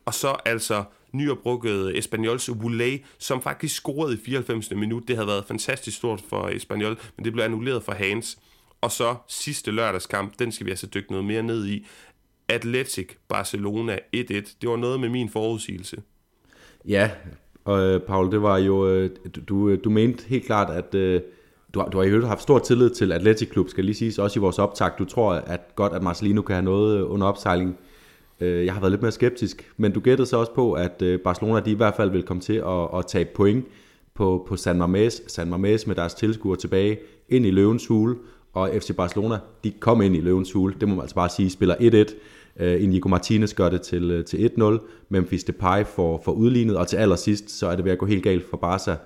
[0.05, 4.71] Og så altså nyopbrugget Espanyols Woulet, som faktisk scorede i 94.
[4.71, 5.09] minut.
[5.09, 8.39] Det havde været fantastisk stort for Espanyol, men det blev annulleret for Hans.
[8.85, 11.87] Og så sidste lørdagskamp, den skal vi altså dykke noget mere ned i.
[12.49, 14.21] Atletic Barcelona 1-1.
[14.29, 16.03] Det var noget med min forudsigelse.
[16.88, 17.11] Ja,
[17.64, 19.11] og øh, Paul, det var jo, øh,
[19.49, 20.93] du, øh, du mente helt klart, at
[21.75, 24.38] du har, du har jo haft stor tillid til Atletic Klub, skal lige sige, også
[24.38, 24.91] i vores optag.
[24.99, 27.76] Du tror at godt, at Marcelino kan have noget under opsejling.
[28.41, 31.71] Jeg har været lidt mere skeptisk, men du gættede så også på, at Barcelona de
[31.71, 33.64] i hvert fald vil komme til at, at tage point
[34.14, 36.99] på, på San Mamés, San Mamés med deres tilskuere tilbage
[37.29, 38.17] ind i løvens hule,
[38.54, 41.50] og FC Barcelona, de kom ind i løvens hule, det må man altså bare sige,
[41.50, 42.14] spiller 1-1.
[42.61, 44.78] Uh, øh, Inigo Martinez gør det til, uh, til 1-0.
[45.08, 48.25] Memphis Depay får, får udlignet, og til allersidst, så er det ved at gå helt
[48.25, 48.96] galt for Barca,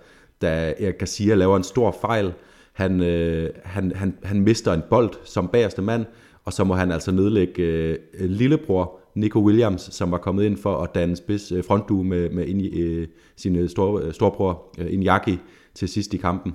[0.42, 2.32] da Erik Garcia laver en stor fejl.
[2.72, 6.04] Han, uh, han, han, han mister en bold som bagerste mand,
[6.44, 10.76] og så må han altså nedlægge uh, lillebror Nico Williams, som var kommet ind for
[10.76, 15.36] at danne spids uh, frontdue med, med uh, sin store, storbror uh, Iñaki
[15.74, 16.52] til sidst i kampen.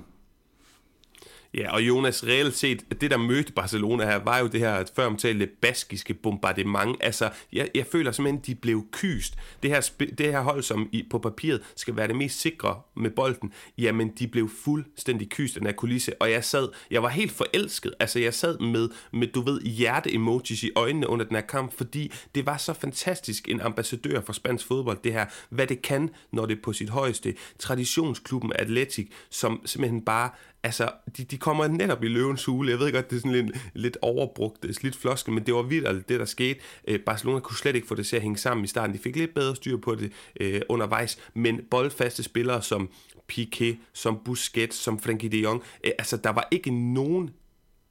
[1.54, 5.06] Ja, og Jonas, reelt set, det der mødte Barcelona her, var jo det her før
[5.06, 6.96] omtalte baskiske bombardement.
[7.00, 9.34] Altså, jeg, jeg føler simpelthen, de blev kyst.
[9.62, 13.10] Det her, det her hold, som i, på papiret skal være det mest sikre med
[13.10, 16.22] bolden, jamen, de blev fuldstændig kyst af den her kulisse.
[16.22, 17.94] Og jeg sad, jeg var helt forelsket.
[18.00, 22.12] Altså, jeg sad med, med du ved, hjerte-emojis i øjnene under den her kamp, fordi
[22.34, 26.46] det var så fantastisk en ambassadør for spansk fodbold, det her, hvad det kan, når
[26.46, 27.34] det er på sit højeste.
[27.58, 30.30] Traditionsklubben Atletic, som simpelthen bare
[30.64, 32.70] altså, de, de kommer netop i løvens hule.
[32.70, 36.08] Jeg ved godt, det er sådan lidt, lidt overbrugt, slidt floskel, men det var vildt
[36.08, 36.60] det, der skete.
[36.88, 38.96] Øh, Barcelona kunne slet ikke få det til at hænge sammen i starten.
[38.96, 42.88] De fik lidt bedre styr på det øh, undervejs, men boldfaste spillere som
[43.32, 47.30] Piqué, som Busquets, som Frenkie de Jong, øh, altså, der var ikke nogen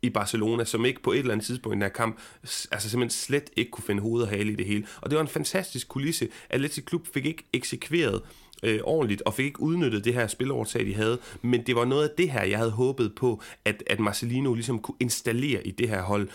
[0.01, 2.19] i Barcelona, som ikke på et eller andet tidspunkt i den her kamp,
[2.71, 4.85] altså simpelthen slet ikke kunne finde hoved og hale i det hele.
[5.01, 6.27] Og det var en fantastisk kulisse.
[6.49, 10.85] Atletic Klub fik ikke eksekveret øh, Øh, ordentligt, og fik ikke udnyttet det her spilovertag,
[10.85, 11.17] de havde.
[11.41, 14.79] Men det var noget af det her, jeg havde håbet på, at, at Marcelino ligesom
[14.79, 16.27] kunne installere i det her hold.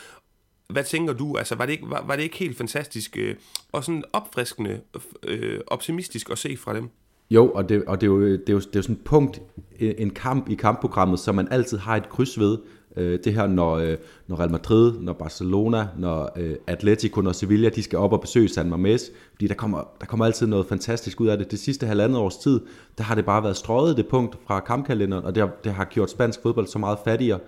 [0.69, 1.37] Hvad tænker du?
[1.37, 3.35] Altså, var det ikke, var, var det ikke helt fantastisk øh,
[3.73, 4.81] og sådan opfriskende,
[5.23, 6.89] øh, optimistisk at se fra dem?
[7.31, 9.05] Jo, og det, og det, er, jo, det, er, jo, det er jo sådan et
[9.05, 9.43] punkt,
[9.81, 12.59] en kamp i kampprogrammet, som man altid har et kryds ved.
[12.99, 17.69] Øh, det her, når, øh, når Real Madrid, når Barcelona, når øh, Atletico, når Sevilla,
[17.69, 21.21] de skal op og besøge San Mamés, fordi der kommer, der kommer altid noget fantastisk
[21.21, 21.51] ud af det.
[21.51, 22.61] Det sidste halvandet års tid,
[22.99, 25.85] der har det bare været strøget det punkt fra kampkalenderen, og det har, det har
[25.85, 27.39] gjort spansk fodbold så meget fattigere.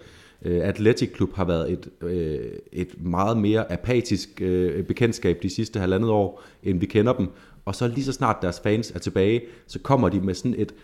[0.44, 2.38] Øh, Atletic Klub har været et, øh,
[2.72, 7.28] et meget mere apatisk øh, bekendtskab de sidste halvandet år, end vi kender dem.
[7.64, 10.74] Og så lige så snart deres fans er tilbage, så kommer de med sådan et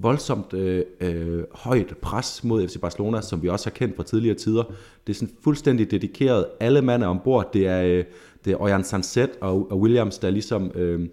[0.00, 4.36] voldsomt øh, øh, højt pres mod FC Barcelona, som vi også har kendt fra tidligere
[4.36, 4.62] tider.
[5.06, 6.46] Det er sådan fuldstændig dedikeret.
[6.60, 7.52] Alle mand er ombord.
[7.52, 8.04] Det er, øh,
[8.44, 11.08] det er Ojan Sanset og, og Williams, der er ligesom øh,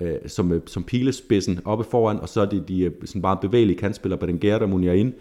[0.00, 3.36] øh, som, øh, som pilespidsen oppe foran, og så er det de øh, sådan bare
[3.36, 5.14] bevægelige kantspillere, Berenguer og Muniain,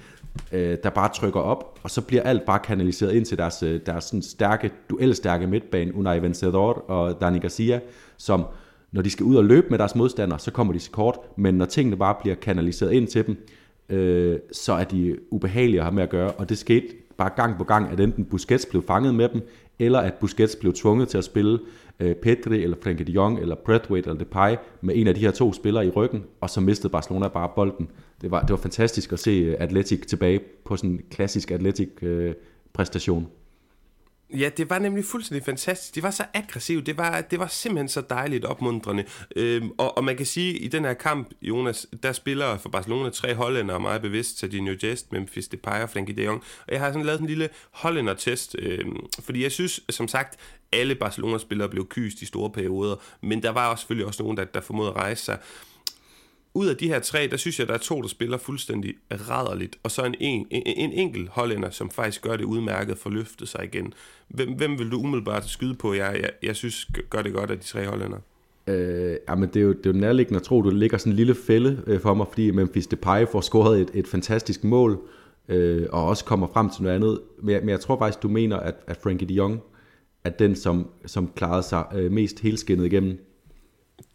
[0.52, 3.80] øh, der bare trykker op, og så bliver alt bare kanaliseret ind til deres, øh,
[3.86, 7.80] deres sådan stærke, duelstærke midtbane, Unai Vencedor og Dani Garcia,
[8.18, 8.46] som
[8.92, 11.56] når de skal ud og løbe med deres modstandere, så kommer de til kort, men
[11.56, 13.48] når tingene bare bliver kanaliseret ind til dem,
[13.90, 17.58] øh, så er de ubehagelige at have med at gøre, og det skete bare gang
[17.58, 19.42] på gang, at enten Busquets blev fanget med dem,
[19.80, 21.60] eller at Busquets blev tvunget til at spille
[22.00, 25.32] øh, Pedri, eller Frenkie de Jong, eller Braithwaite, eller Depay, med en af de her
[25.32, 27.90] to spillere i ryggen, og så mistede Barcelona bare bolden.
[28.22, 32.34] Det var, det var fantastisk at se Atletic tilbage på sådan en klassisk Atletic øh,
[32.74, 33.28] præstation.
[34.34, 35.96] Ja, det var nemlig fuldstændig fantastisk.
[35.96, 36.86] Det var så aggressivt.
[36.86, 39.06] Det var, det var simpelthen så dejligt opmuntrende.
[39.36, 42.70] Øhm, og, og man kan sige, at i den her kamp, Jonas, der spiller for
[42.70, 44.40] Barcelona tre hollændere meget bevidst.
[44.40, 46.44] Serginho Jest, Memphis Depay og Frenkie de Jong.
[46.68, 50.40] Og jeg har sådan lavet en lille hollænder-test, øhm, fordi jeg synes, som sagt,
[50.72, 54.46] alle Barcelona-spillere blev kyst i store perioder, men der var også selvfølgelig også nogen, der,
[54.46, 55.38] der formåede at rejse sig
[56.58, 59.76] ud af de her tre, der synes jeg, der er to, der spiller fuldstændig rædderligt,
[59.84, 63.16] og så en, en, en, en enkelt hollænder, som faktisk gør det udmærket for at
[63.16, 63.94] løfte sig igen.
[64.28, 65.94] Hvem, hvem vil du umiddelbart skyde på?
[65.94, 68.18] Jeg, jeg, jeg synes, gør det godt af de tre hollænder.
[68.68, 71.16] Øh, men det er, jo, det er jo nærliggende at tro, du ligger sådan en
[71.16, 75.00] lille fælde øh, for mig, fordi Memphis Depay får scoret et, et fantastisk mål,
[75.50, 77.20] øh, og også kommer frem til noget andet.
[77.42, 79.62] Men jeg, men jeg tror faktisk, du mener, at, at Frankie de Jong
[80.24, 83.27] er den, som, som klarede sig øh, mest helskindet igennem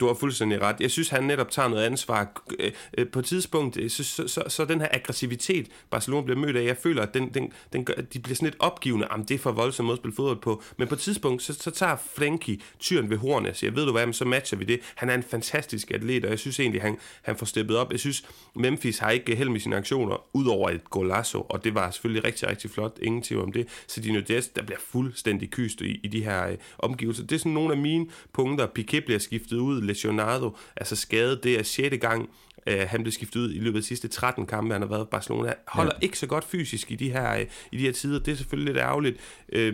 [0.00, 0.76] du har fuldstændig ret.
[0.80, 2.42] Jeg synes, han netop tager noget ansvar.
[2.60, 6.38] Øh, øh, på et tidspunkt, øh, så, så, så, så den her aggressivitet, Barcelona bliver
[6.38, 9.06] mødt af, jeg føler, at den, den, den gør, de bliver sådan lidt opgivende.
[9.10, 10.62] Jamen, det er for voldsomt måde at spille fodbold på.
[10.76, 13.92] Men på et tidspunkt, så, så tager Frenkie tyren ved hornet og siger, ved du
[13.92, 14.80] hvad, så matcher vi det.
[14.94, 17.92] Han er en fantastisk atlet, og jeg synes egentlig, han, han får steppet op.
[17.92, 21.90] Jeg synes, Memphis har ikke held med sine aktioner, udover et golazo, og det var
[21.90, 22.98] selvfølgelig rigtig, rigtig flot.
[23.02, 23.68] Ingen tvivl om det.
[23.86, 27.22] Så Dino Diaz, der bliver fuldstændig kyst i, i de her øh, omgivelser.
[27.26, 28.66] Det er sådan nogle af mine punkter.
[28.66, 31.96] Piquet bliver skiftet ud, Lesionado, altså skadet, det er 6.
[32.00, 32.30] gang,
[32.70, 35.04] uh, han blev skiftet ud i løbet af de sidste 13 kampe, han har været
[35.04, 35.54] i Barcelona.
[35.66, 36.04] Holder ja.
[36.04, 38.74] ikke så godt fysisk i de her, uh, i de her tider, det er selvfølgelig
[38.74, 39.16] lidt ærgerligt.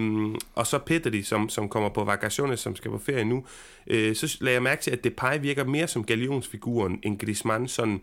[0.00, 4.14] Um, og så Petri, som, som kommer på vacaciones, som skal på ferie nu, uh,
[4.14, 8.00] så lader jeg mærke til, at Depay virker mere som galionsfiguren end Griezmann, sådan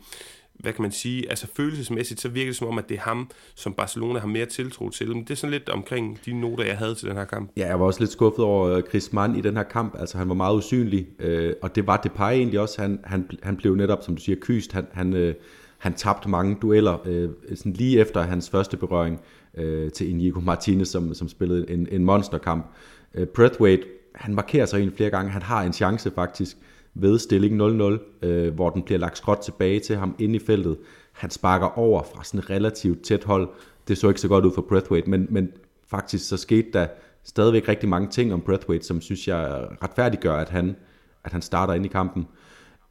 [0.59, 3.29] hvad kan man sige, altså følelsesmæssigt, så virker det som om, at det er ham,
[3.55, 5.07] som Barcelona har mere tiltro til.
[5.07, 7.51] Men det er sådan lidt omkring de noter, jeg havde til den her kamp.
[7.57, 9.95] Ja, jeg var også lidt skuffet over øh, Chris Mann i den her kamp.
[9.99, 12.81] Altså, han var meget usynlig, øh, og det var Depay egentlig også.
[12.81, 14.71] Han, han, han blev netop, som du siger, kyst.
[14.71, 15.35] Han, han, øh,
[15.77, 19.19] han tabte mange dueller, øh, sådan lige efter hans første berøring
[19.57, 22.65] øh, til Inigo Martinez, som, som spillede en, en monsterkamp.
[23.13, 23.83] Øh, Breathwaite,
[24.15, 25.31] han markerer sig en flere gange.
[25.31, 26.57] Han har en chance faktisk,
[26.95, 30.77] ved stilling 0-0, øh, hvor den bliver lagt skråt tilbage til ham inde i feltet.
[31.11, 33.49] Han sparker over fra sådan et relativt tæt hold.
[33.87, 35.51] Det så ikke så godt ud for Breathwaite, men, men
[35.87, 36.87] faktisk så skete der
[37.23, 40.75] stadigvæk rigtig mange ting om Breathwaite, som synes jeg retfærdiggør, at han,
[41.23, 42.27] at han starter ind i kampen.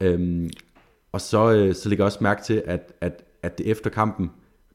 [0.01, 0.49] Øhm,
[1.11, 4.31] og så, øh, så lægger jeg også mærke til, at, at, at det efter kampen,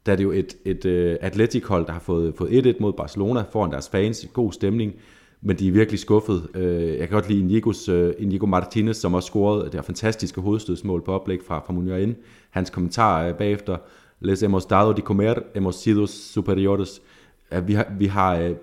[0.07, 3.45] der er det jo et, et øh, atletikhold, der har fået, fået 1-1 mod Barcelona
[3.53, 4.95] foran deres fans, god stemning
[5.43, 6.49] men de er virkelig skuffet.
[6.55, 10.41] Øh, jeg kan godt lide Inigos, øh, Inigo Martinez, som også scorede det her fantastiske
[10.41, 12.15] hovedstødsmål på oplæg fra, fra Munir
[12.51, 13.77] Hans kommentar bagefter,
[14.23, 17.03] Les hemos dado de comer, hemos sido superiores.
[17.63, 18.55] Vi har, vi har,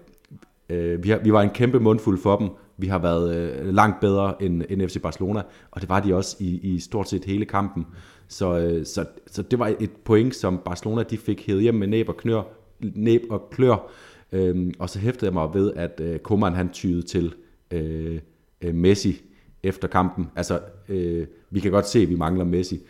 [0.69, 2.49] øh, vi har, vi var en kæmpe mundfuld for dem.
[2.77, 6.59] Vi har været langt bedre end, end FC Barcelona, og det var de også i,
[6.63, 7.85] i stort set hele kampen.
[8.27, 12.09] Så, så, så det var et point, som Barcelona de fik hævet hjem med næb
[12.09, 12.41] og, knør,
[12.79, 13.91] næb og klør.
[14.31, 17.33] Øhm, og så hæftede jeg mig ved, at øh, Koeman han tyede til
[17.71, 18.19] øh,
[18.61, 19.21] øh, Messi
[19.63, 20.27] efter kampen.
[20.35, 20.59] Altså,
[20.89, 22.81] øh, vi kan godt se, at vi mangler Messi.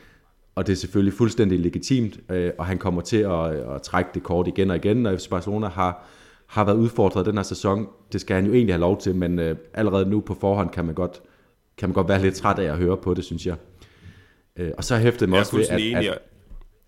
[0.56, 4.24] Og det er selvfølgelig fuldstændig legitimt, øh, og han kommer til at, at trække det
[4.24, 6.06] kort igen og igen, når FC Barcelona har,
[6.46, 7.88] har været udfordret den her sæson.
[8.12, 10.86] Det skal han jo egentlig have lov til, men øh, allerede nu på forhånd kan
[10.86, 11.22] man godt,
[11.78, 13.56] kan man godt være lidt træt af at høre på det, synes jeg.
[14.56, 16.20] Øh, og så hæftede mig også ved, at, at,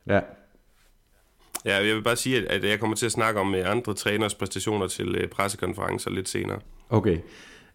[0.08, 0.20] ja,
[1.66, 4.36] Ja, jeg vil bare sige, at jeg kommer til at snakke om øh, andre træners
[4.36, 6.60] præstationer til øh, pressekonferencer lidt senere.
[6.90, 7.18] Okay.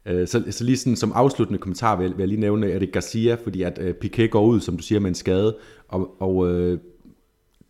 [0.06, 3.34] Øh, så, så lige sådan som afsluttende kommentar vil, vil jeg lige nævne Erik Garcia,
[3.34, 5.56] fordi at uh, Piquet går ud, som du siger, med en skade,
[5.88, 6.78] og, og uh,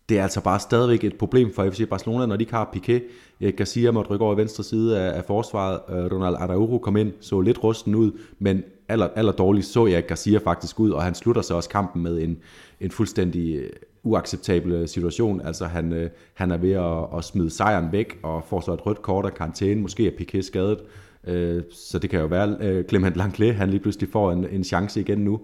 [0.09, 3.03] det er altså bare stadigvæk et problem for FC Barcelona, når de ikke har Piquet.
[3.41, 5.79] Erik Garcia måtte rykke over i venstre side af, af forsvaret.
[5.89, 10.07] Uh, Ronald Araujo kom ind, så lidt rusten ud, men aller, aller dårligt så Erik
[10.07, 12.37] Garcia faktisk ud, og han slutter så også kampen med en,
[12.81, 13.63] en fuldstændig
[14.05, 15.41] uacceptabel situation.
[15.41, 18.85] Altså han, øh, han er ved at, at smide sejren væk og får så et
[18.85, 19.81] rødt kort af karantæne.
[19.81, 20.79] Måske er Piquet skadet.
[21.27, 24.63] Øh, så det kan jo være, øh, Clement Langlais, han lige pludselig får en, en
[24.63, 25.39] chance igen nu.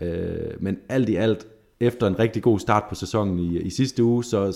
[0.00, 1.46] Øh, men alt i alt,
[1.80, 4.52] efter en rigtig god start på sæsonen i, i sidste uge, så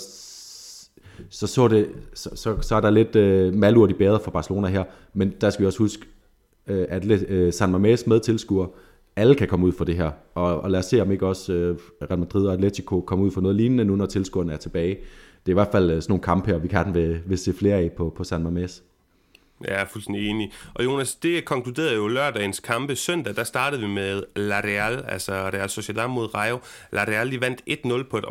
[1.31, 4.69] så, så, det, så, så, så er der lidt øh, malurt i bæret for Barcelona
[4.69, 4.85] her.
[5.15, 6.07] Men der skal vi også huske,
[6.67, 8.67] øh, at øh, San Mamés med tilskuer,
[9.17, 10.11] alle kan komme ud for det her.
[10.35, 13.31] Og, og lad os se, om ikke også øh, Real Madrid og Atletico kommer ud
[13.31, 14.95] for noget lignende nu, når tilskuerne er tilbage.
[15.47, 17.37] Det er i hvert fald øh, sådan nogle kampe her, vi kan den ved, ved
[17.37, 18.83] se flere af på, på San Mamés.
[19.65, 20.53] Jeg er fuldstændig enig.
[20.75, 22.97] Og Jonas, det konkluderede jo lørdagens kampe.
[22.97, 26.59] Søndag, der startede vi med La Real, altså Real Sociedad mod Rayo.
[26.93, 28.25] La Real, de vandt 1-0 på et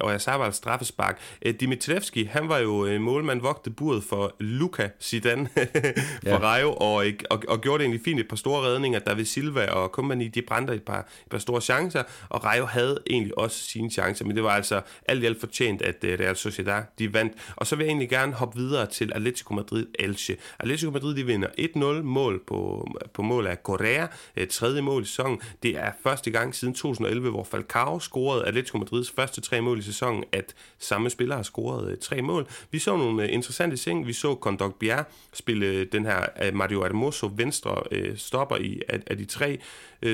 [0.00, 1.20] Oyarzabal straffespark.
[1.42, 5.48] Øh, Dimitrevski, han var jo øh, målmand, vogte buret for Luca Zidane
[6.22, 6.38] for ja.
[6.38, 8.98] Rayo, og, og, og gjorde det egentlig fint et par store redninger.
[8.98, 12.98] David Silva og company, de brændte et par, et par store chancer, og Rayo havde
[13.10, 16.36] egentlig også sine chancer, men det var altså alt i alt fortjent, at øh, Real
[16.36, 17.32] Sociedad, de vandt.
[17.56, 20.36] Og så vil jeg egentlig gerne hoppe videre til Atletico Madrid Elche.
[20.60, 25.04] Atletico Madrid de vinder 1-0 mål på, på mål af Correa, et tredje mål i
[25.04, 25.40] sæsonen.
[25.62, 29.82] Det er første gang siden 2011, hvor Falcao scorede Atletico Madrids første tre mål i
[29.82, 32.46] sæsonen, at samme spiller har scoret øh, tre mål.
[32.70, 34.06] Vi så nogle øh, interessante ting.
[34.06, 37.82] Vi så Condog Bier spille øh, den her Mario Hermoso venstre
[38.16, 39.58] stopper i af, af de tre.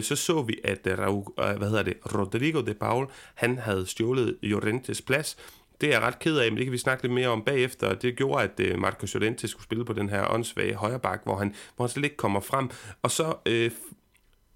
[0.01, 1.25] Så så vi, at Raul,
[1.59, 5.37] hvad hedder det, Rodrigo de Paul, han havde stjålet Llorentes plads,
[5.81, 7.95] det er jeg ret ked af, men det kan vi snakke lidt mere om bagefter.
[7.95, 11.37] Det gjorde, at øh, Marco Llorente skulle spille på den her åndssvage højre bak, hvor
[11.37, 12.71] han, hvor han slet ikke kommer frem.
[13.03, 13.71] Og så øh,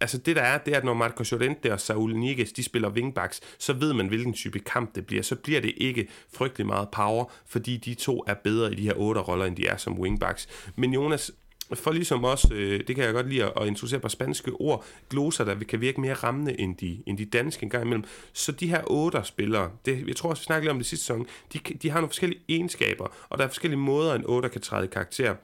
[0.00, 2.90] altså det der er, det er, at når Marco Llorente og Saul Niguez, de spiller
[2.90, 5.22] wingbacks, så ved man, hvilken type kamp det bliver.
[5.22, 8.94] Så bliver det ikke frygtelig meget power, fordi de to er bedre i de her
[8.96, 10.48] otte roller, end de er som wingbacks.
[10.76, 11.32] Men Jonas,
[11.74, 15.44] for ligesom også, øh, det kan jeg godt lide at, introducere på spanske ord, gloser,
[15.44, 18.04] der kan virke mere rammende end de, end de danske engang imellem.
[18.32, 21.06] Så de her otte spillere, det, jeg tror også, vi snakkede lidt om det sidste
[21.06, 24.60] sæson, de, de har nogle forskellige egenskaber, og der er forskellige måder, en otter kan
[24.60, 25.34] træde i karakter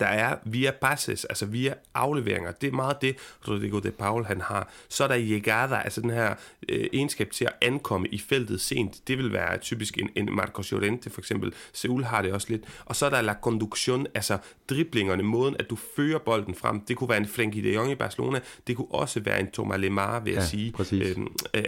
[0.00, 2.52] der er via passes, altså via afleveringer.
[2.52, 3.16] Det er meget det,
[3.48, 4.70] Rodrigo de Paul han har.
[4.88, 6.34] Så er der llegada, altså den her
[6.68, 9.08] øh, egenskab til at ankomme i feltet sent.
[9.08, 11.52] Det vil være typisk en, en Marcos Llorente for eksempel.
[11.72, 12.62] Seul har det også lidt.
[12.84, 14.38] Og så er der la conducción, altså
[14.70, 16.80] driblingerne, måden at du fører bolden frem.
[16.80, 18.40] Det kunne være en Frenkie de Jong i Barcelona.
[18.66, 20.72] Det kunne også være en Thomas Lemar, vil jeg ja, sige.
[20.72, 21.16] Præcis.
[21.16, 21.64] Øhm, øh,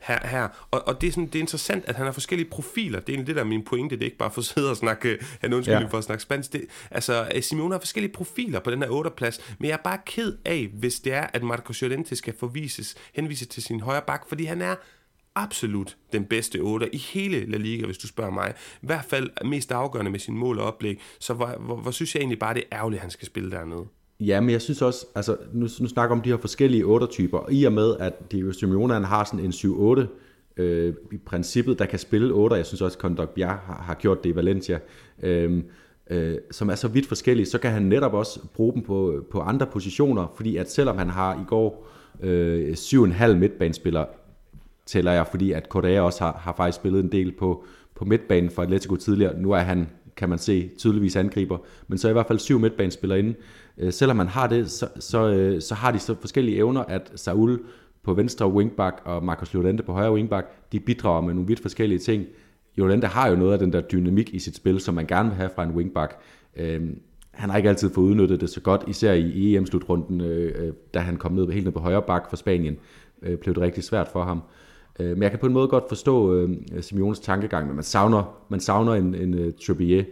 [0.00, 0.26] her.
[0.26, 0.48] her.
[0.70, 3.00] Og, og det, er sådan, det er interessant, at han har forskellige profiler.
[3.00, 3.96] Det er egentlig det, der er min pointe.
[3.96, 5.86] Det er ikke bare for at sidde og snakke, han undskyld ja.
[5.86, 6.52] for at snakke spansk.
[6.52, 9.10] Det, altså, øh, Simeone har forskellige profiler på den her 8.
[9.10, 12.94] plads, men jeg er bare ked af, hvis det er, at Marco Llorente skal forvises,
[13.14, 14.74] henvises til sin højre bak, fordi han er
[15.36, 18.54] absolut den bedste 8 i hele La Liga, hvis du spørger mig.
[18.82, 21.00] I hvert fald mest afgørende med sin mål og oplæg.
[21.20, 23.50] Så hvor, hvor, hvor synes jeg egentlig bare, det er ærgerligt, at han skal spille
[23.50, 23.86] dernede.
[24.20, 27.52] Ja, men jeg synes også, altså nu, nu snakker om de her forskellige 8-typer, og
[27.52, 30.06] i og med, at Diego Simeone han har sådan en 7-8
[30.56, 33.94] øh, i princippet, der kan spille 8, jeg synes også, at Condoc Bia har, har
[33.94, 34.78] gjort det i Valencia,
[35.22, 35.62] øh,
[36.10, 39.40] øh, som er så vidt forskellige, så kan han netop også bruge dem på, på
[39.40, 41.88] andre positioner, fordi at selvom han har i går
[42.20, 44.04] øh, 7,5 midtbanespiller,
[44.86, 48.50] tæller jeg, fordi at Correa også har, har faktisk spillet en del på, på midtbanen
[48.50, 49.38] for Atletico tidligere.
[49.38, 52.58] Nu er han, kan man se, tydeligvis angriber, men så er i hvert fald syv
[52.58, 53.34] midtbanespillere inde.
[53.78, 57.12] Øh, selvom man har det, så, så, øh, så har de så forskellige evner, at
[57.14, 57.60] Saul
[58.02, 61.98] på venstre wingback og Marcos Llorente på højre wingback, de bidrager med nogle vidt forskellige
[61.98, 62.26] ting.
[62.74, 65.36] Llorente har jo noget af den der dynamik i sit spil, som man gerne vil
[65.36, 66.16] have fra en wingback.
[66.56, 67.00] Øhm,
[67.30, 70.98] han har ikke altid fået udnyttet det så godt, især i EM-slutrunden, øh, øh, da
[70.98, 72.76] han kom ned helt ned på højre bak for Spanien,
[73.22, 74.38] øh, blev det rigtig svært for ham.
[74.38, 74.65] Øh,
[74.98, 78.44] Øh, men jeg kan på en måde godt forstå øh, Simeones tankegang, men man savner,
[78.48, 80.04] man savner en, en uh, Trippier,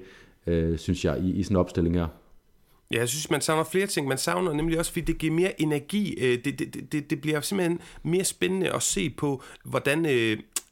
[0.47, 2.07] øh, synes jeg, i, i sådan en opstilling her.
[2.91, 4.09] Ja, jeg synes, man savner flere ting.
[4.09, 6.19] Man savner nemlig også, fordi det giver mere energi.
[6.21, 10.07] Øh, det, det, det, det bliver simpelthen mere spændende at se på, hvordan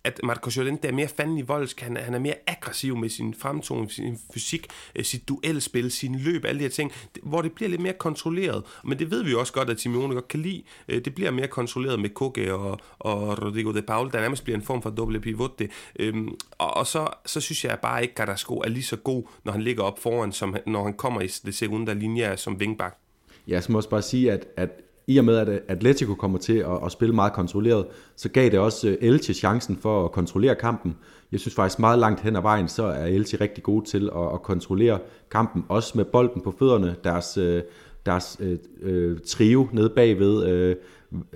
[0.04, 3.34] at Marco Llorente er mere fanden i voldsk, han, han er mere aggressiv med sin
[3.34, 7.68] fremtoning, sin fysik, øh, sit duelspil, sin løb, alle de her ting, hvor det bliver
[7.68, 8.64] lidt mere kontrolleret.
[8.84, 10.62] Men det ved vi jo også godt, at Simeone godt kan lide.
[10.88, 14.56] Øh, det bliver mere kontrolleret med Koke og, og Rodrigo de Paul, der nærmest bliver
[14.56, 15.68] en form for doble pivote.
[15.98, 19.22] Øhm, og, og så, så synes jeg bare ikke, at Carrasco er lige så god,
[19.44, 22.98] når han ligger op foran, som når han kommer i det sekunde linje som vingbak.
[23.46, 24.70] Jeg må også bare sige, at, at
[25.12, 28.50] i og med, at øh, Atletico kommer til at, at spille meget kontrolleret, så gav
[28.50, 30.96] det også øh, Elche chancen for at kontrollere kampen.
[31.32, 34.34] Jeg synes faktisk meget langt hen ad vejen, så er Elche rigtig gode til at,
[34.34, 34.98] at kontrollere
[35.30, 36.96] kampen, også med bolden på fødderne.
[37.04, 37.62] Deres, øh,
[38.06, 40.76] deres øh, øh, trio nede bagved, øh,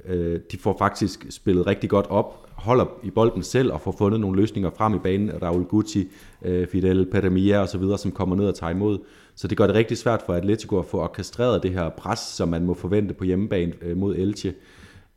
[0.07, 4.21] øh, de får faktisk spillet rigtig godt op, holder i bolden selv og får fundet
[4.21, 5.43] nogle løsninger frem i banen.
[5.43, 6.09] Raul Gucci,
[6.43, 8.99] øh, Fidel Pedamia og så videre, som kommer ned og tager imod.
[9.37, 12.49] Så det gør det rigtig svært for Atletico at få orkestreret det her pres, som
[12.49, 14.55] man må forvente på hjemmebane øh, mod Elche.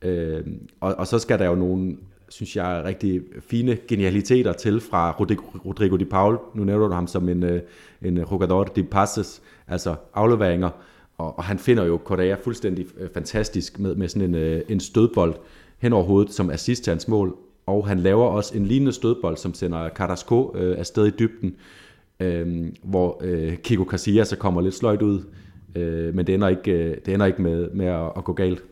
[0.01, 0.43] Øh,
[0.79, 1.97] og, og så skal der jo nogle,
[2.29, 6.37] synes jeg, rigtig fine genialiteter til fra Rodrigo, Rodrigo Di Paul.
[6.55, 7.61] Nu nævner du ham som en, øh,
[8.01, 10.69] en jugador de passes, altså afleveringer.
[11.17, 15.35] Og, og han finder jo Correa fuldstændig øh, fantastisk med, med sådan en, en stødbold
[15.77, 17.35] hen over hovedet som assist til hans mål.
[17.65, 21.55] Og han laver også en lignende stødbold, som sender Carrasco øh, afsted i dybden
[22.19, 25.23] øh, hvor øh, Kiko Casillas så kommer lidt sløjt ud,
[25.75, 28.63] øh, men det ender ikke, øh, det ender ikke med, med at, at gå galt.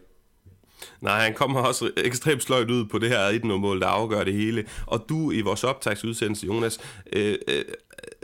[1.02, 4.66] Nej, han kommer også ekstremt sløjt ud på det her 1-0-mål, der afgør det hele.
[4.86, 6.80] Og du i vores optagsudsendelse, Jonas,
[7.14, 7.64] øh, øh,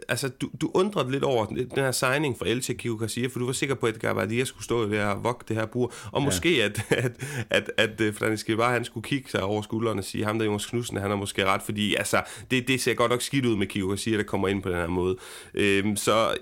[0.09, 3.45] altså, du, du undrede lidt over den her signing fra Elche Kiko Garcia, for du
[3.45, 6.25] var sikker på, at Gavardia skulle stå der og vogte det her bur, og ja.
[6.25, 7.11] måske, at, at,
[7.49, 10.45] at, at, at Franis bare han skulle kigge sig over skulderen og sige, ham der
[10.45, 13.55] Jonas Knudsen, han har måske ret, fordi altså, det, det ser godt nok skidt ud
[13.55, 15.17] med Kiko Garcia, der kommer ind på den her måde.
[15.53, 16.35] Øhm, så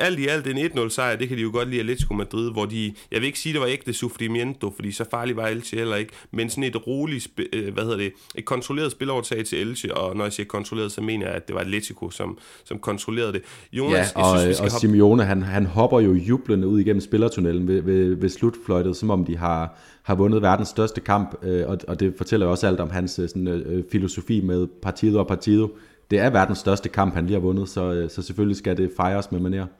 [0.00, 2.64] alt i alt en 1-0 sejr, det kan de jo godt lide Atletico Madrid, hvor
[2.64, 5.96] de, jeg vil ikke sige, det var ægte sufrimiento, fordi så farlig var Elche heller
[5.96, 10.16] ikke, men sådan et roligt, øh, hvad hedder det, et kontrolleret spilovertag til Elche, og
[10.16, 13.42] når jeg siger kontrolleret, så mener jeg, at det var Atletico, som, som kontrollerede det.
[13.72, 14.86] Jonas, ja, og, jeg synes, vi og hoppe...
[14.86, 19.24] Simeone, han, han hopper jo jublende ud igennem spillertunnelen ved, ved, ved slutfløjtet, som om
[19.24, 22.80] de har, har vundet verdens største kamp, øh, og, og det fortæller jo også alt
[22.80, 25.68] om hans øh, sådan, øh, filosofi med partido og partido.
[26.10, 28.90] Det er verdens største kamp, han lige har vundet, så, øh, så selvfølgelig skal det
[28.96, 29.79] fejres med manér.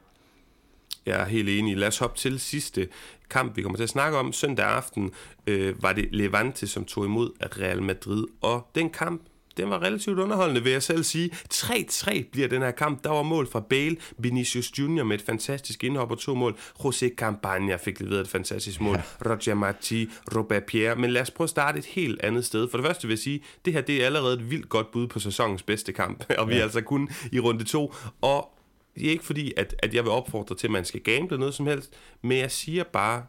[1.05, 1.77] Jeg er helt enig.
[1.77, 2.87] Lad os hoppe til sidste
[3.29, 4.33] kamp, vi kommer til at snakke om.
[4.33, 5.11] Søndag aften
[5.47, 9.21] øh, var det Levante, som tog imod Real Madrid, og den kamp
[9.57, 11.29] den var relativt underholdende, vil jeg selv sige.
[11.53, 13.03] 3-3 bliver den her kamp.
[13.03, 16.57] Der var mål fra Bale, Vinicius Junior med et fantastisk indhop og to mål.
[16.79, 18.95] José Campagna fik leveret et fantastisk mål.
[18.95, 19.29] Ja.
[19.29, 20.95] Roger Marti, Robert Pierre.
[20.95, 22.69] Men lad os prøve at starte et helt andet sted.
[22.69, 25.07] For det første vil jeg sige, det her det er allerede et vildt godt bud
[25.07, 26.25] på sæsonens bedste kamp.
[26.39, 26.59] Og vi ja.
[26.59, 27.93] er altså kun i runde to.
[28.21, 28.57] Og
[28.95, 31.53] det er ikke fordi, at, at jeg vil opfordre til, at man skal gamble noget
[31.53, 31.93] som helst.
[32.21, 33.23] Men jeg siger bare,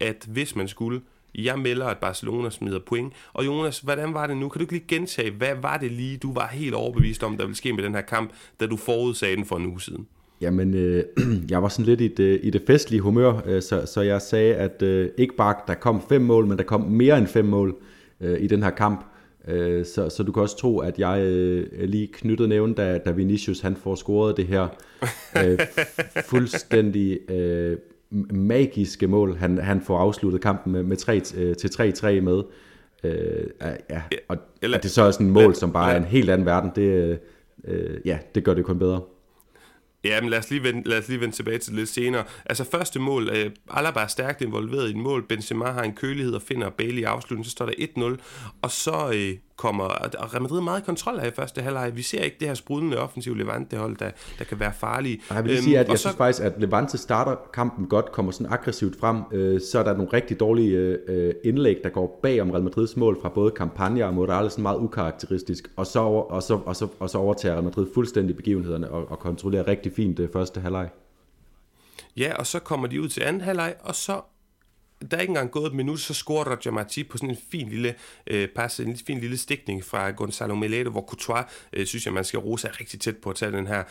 [0.00, 1.00] at hvis man skulle,
[1.34, 3.12] jeg melder, at Barcelona smider point.
[3.32, 4.48] Og Jonas, hvordan var det nu?
[4.48, 7.44] Kan du ikke lige gentage, hvad var det lige, du var helt overbevist om, der
[7.44, 10.06] ville ske med den her kamp, da du forudsagde den for en uge siden?
[10.40, 11.04] Jamen, øh,
[11.50, 14.54] jeg var sådan lidt i det, i det festlige humør, øh, så, så jeg sagde,
[14.54, 17.76] at øh, ikke bare der kom fem mål, men der kom mere end fem mål
[18.20, 19.04] øh, i den her kamp.
[19.48, 23.10] Øh, så, så du kan også tro, at jeg øh, lige knyttede nævnen, da, da
[23.10, 24.68] Vinicius han får scoret det her
[25.44, 25.58] øh,
[26.30, 27.76] fuldstændig øh,
[28.30, 32.42] magiske mål, han, han får afsluttet kampen med, med 3, øh, til 3-3 med.
[33.04, 33.46] Øh,
[33.90, 36.30] ja, og, Eller, og det er så også en mål, som bare er en helt
[36.30, 36.70] anden verden.
[36.76, 37.18] Det,
[37.64, 39.00] øh, ja, det gør det kun bedre.
[40.04, 42.24] Ja, men lad os lige vende, lad os lige vende tilbage til det lidt senere.
[42.46, 46.34] Altså første mål, øh, Alaba er stærkt involveret i en mål, Benzema har en kølighed
[46.34, 48.16] og finder Bailey i afslutningen, så står der 1-0,
[48.62, 51.96] og så øh, kommer, og Real Madrid meget kontrol af i første halvleg.
[51.96, 55.20] Vi ser ikke det her sprudende offensiv Levante-hold, der, der kan være farlige.
[55.30, 58.32] Jeg vil sige, at øhm, jeg så, synes faktisk, at Levante starter kampen godt, kommer
[58.32, 59.22] sådan aggressivt frem.
[59.32, 60.76] Øh, så er der nogle rigtig dårlige
[61.08, 64.78] øh, indlæg, der går bag om Real Madrids mål fra både Campagna og Morales, meget
[64.78, 65.70] ukarakteristisk.
[65.76, 69.10] Og så, over, og så, og så, og så overtager Real Madrid fuldstændig begivenhederne og,
[69.10, 70.88] og kontrollerer rigtig fint det første halvleg.
[72.16, 74.20] Ja, og så kommer de ud til anden halvleg, og så
[75.10, 77.68] der er ikke engang gået et minut, så scorer Roger Marti på sådan en fin
[77.68, 77.94] lille
[78.26, 82.24] øh, pass, en fin lille stikning fra Gonzalo Meleto, hvor Courtois, øh, synes jeg, man
[82.24, 83.84] skal rose er rigtig tæt på at tage den her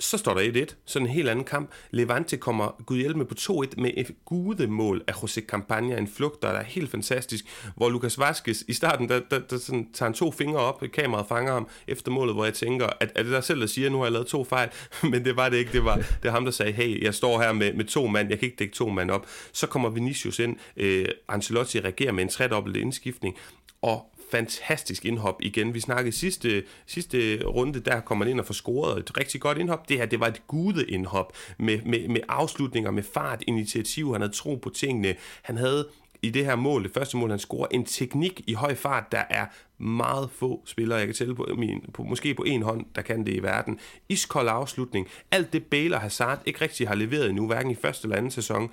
[0.00, 0.74] så står der 1-1.
[0.84, 1.70] Sådan en helt anden kamp.
[1.90, 5.98] Levante kommer Gud med på 2-1 med et gudemål af José Campagna.
[5.98, 7.44] En flugt, der er helt fantastisk.
[7.76, 11.26] Hvor Lucas Vaskes i starten, der, der, der sådan, tager han to fingre op, kameraet
[11.28, 13.92] fanger ham efter målet, hvor jeg tænker, at er det der selv, der siger, at
[13.92, 14.68] nu har jeg lavet to fejl?
[15.10, 15.72] Men det var det ikke.
[15.72, 18.30] Det var, det var ham, der sagde, hey, jeg står her med, med to mand,
[18.30, 19.26] jeg kan ikke dække to mand op.
[19.52, 20.56] Så kommer Vinicius ind.
[20.76, 23.36] Øh, Ancelotti reagerer med en tredobbelt indskiftning.
[23.82, 25.74] Og fantastisk indhop igen.
[25.74, 29.88] Vi snakkede sidste, sidste runde, der kommer ind og får scoret et rigtig godt indhop.
[29.88, 34.12] Det her, det var et gude indhop med, med, med afslutninger, med fart, initiativ.
[34.12, 35.14] Han havde tro på tingene.
[35.42, 35.88] Han havde
[36.22, 39.22] i det her mål, det første mål, han scorer, en teknik i høj fart, der
[39.30, 39.46] er
[39.78, 43.26] meget få spillere, jeg kan tælle på, min, på måske på en hånd, der kan
[43.26, 43.78] det i verden.
[44.08, 45.08] Iskold afslutning.
[45.30, 48.30] Alt det Bale og Hazard ikke rigtig har leveret endnu, hverken i første eller anden
[48.30, 48.70] sæson.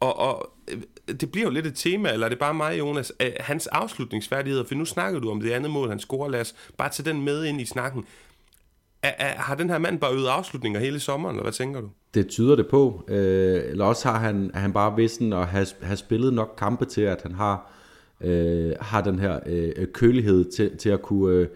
[0.00, 0.82] Og, og øh,
[1.20, 4.64] det bliver jo lidt et tema, eller er det bare mig, Jonas, øh, hans afslutningsfærdigheder,
[4.64, 7.24] for nu snakker du om det andet mål, han scorer, lad os bare tage den
[7.24, 8.04] med ind i snakken.
[9.02, 11.88] Er, er, har den her mand bare øget afslutninger hele sommeren, eller hvad tænker du?
[12.14, 13.04] Det tyder det på.
[13.08, 17.00] Øh, eller også har han, han bare vidsen og har, har spillet nok kampe til,
[17.00, 17.72] at han har,
[18.20, 21.48] øh, har den her øh, kølighed til, til at kunne øh,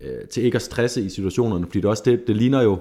[0.00, 1.66] øh til ikke at stresse i situationerne.
[1.66, 2.78] Fordi det også det, det ligner jo,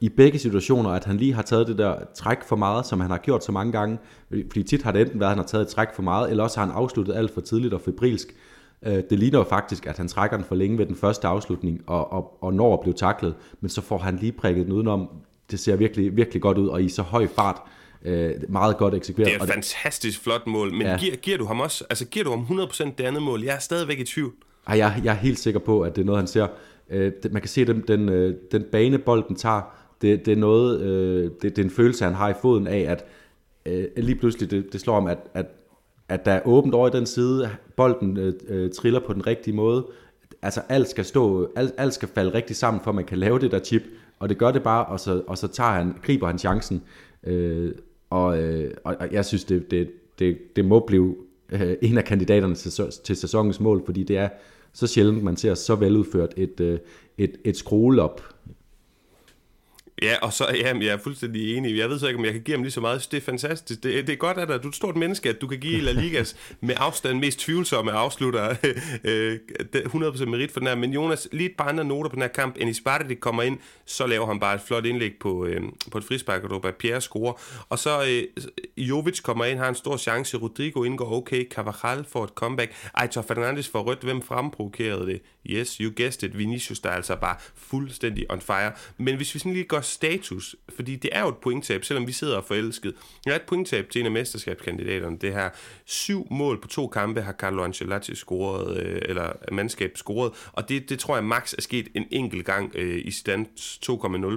[0.00, 3.10] i begge situationer, at han lige har taget det der træk for meget, som han
[3.10, 3.98] har gjort så mange gange.
[4.28, 6.44] Fordi tit har det enten været, at han har taget et træk for meget, eller
[6.44, 8.34] også har han afsluttet alt for tidligt og febrilsk.
[8.82, 11.82] Øh, det ligner jo faktisk, at han trækker den for længe ved den første afslutning,
[11.86, 15.08] og, og, og når at blive taklet, men så får han lige prikket den udenom.
[15.50, 17.62] Det ser virkelig, virkelig godt ud, og i så høj fart,
[18.02, 19.32] øh, meget godt eksekveret.
[19.32, 20.96] Det er et fantastisk flot mål, men ja.
[20.96, 23.42] giver, giver du ham også, altså giver du ham 100% det andet mål?
[23.42, 24.32] Jeg er stadigvæk i tvivl.
[24.66, 26.46] Ej, jeg, jeg er helt sikker på, at det er noget, han ser.
[26.90, 29.62] Øh, man kan se, at den, den, øh, den bane, bolden tager,
[30.02, 32.78] det, det er noget, øh, det, det er en følelse, han har i foden af,
[32.78, 33.04] at
[33.66, 35.46] øh, lige pludselig det, det slår ham, at, at,
[36.08, 39.54] at der er åbent over i den side, bolden øh, øh, triller på den rigtige
[39.54, 39.86] måde,
[40.42, 43.38] altså alt skal stå, alt, alt skal falde rigtig sammen, for at man kan lave
[43.38, 43.82] det der chip,
[44.18, 46.82] og det gør det bare, og så, og så tager han, griber han chancen,
[47.24, 47.72] øh,
[48.10, 51.16] og, øh, og jeg synes, det, det, det, det må blive
[51.52, 54.28] øh, en af kandidaterne til, til sæsonens mål, fordi det er
[54.72, 56.78] så sjældent, man ser så veludført et, øh,
[57.18, 58.20] et, et scroll-up
[60.02, 61.78] Ja, og så ja, jeg er fuldstændig enig.
[61.78, 63.08] Jeg ved så ikke, om jeg kan give ham lige så meget.
[63.10, 63.82] Det er fantastisk.
[63.82, 65.92] Det, det er godt, at du er et stort menneske, at du kan give La
[65.92, 68.56] Ligas med afstand mest tvivlsomme afslutter
[69.04, 69.38] øh,
[69.74, 70.74] 100% merit for den her.
[70.74, 72.56] Men Jonas, lige et par andre noter på den her kamp.
[72.60, 75.60] Enis Bardi kommer ind, så laver han bare et flot indlæg på, øh,
[75.92, 77.32] på et frispark, og Robert Pierre scorer.
[77.68, 78.44] Og så øh,
[78.76, 80.36] Jovic kommer ind, har en stor chance.
[80.36, 81.48] Rodrigo indgår okay.
[81.50, 82.72] Carvajal får et comeback.
[82.94, 84.02] Aitor Fernandes får rødt.
[84.02, 85.20] Hvem fremprovokerede det?
[85.46, 86.38] Yes, you guessed it.
[86.38, 88.72] Vinicius, der er altså bare fuldstændig on fire.
[88.98, 92.12] Men hvis vi sådan lige går status, fordi det er jo et pointtab, selvom vi
[92.12, 92.94] sidder og forelsket.
[93.24, 95.18] Det er et pointtab til en af mesterskabskandidaterne.
[95.18, 95.50] Det her
[95.84, 100.88] syv mål på to kampe har Carlo Ancelotti scoret, øh, eller mandskab scoret, og det,
[100.88, 103.46] det tror jeg max er sket en enkelt gang øh, i stand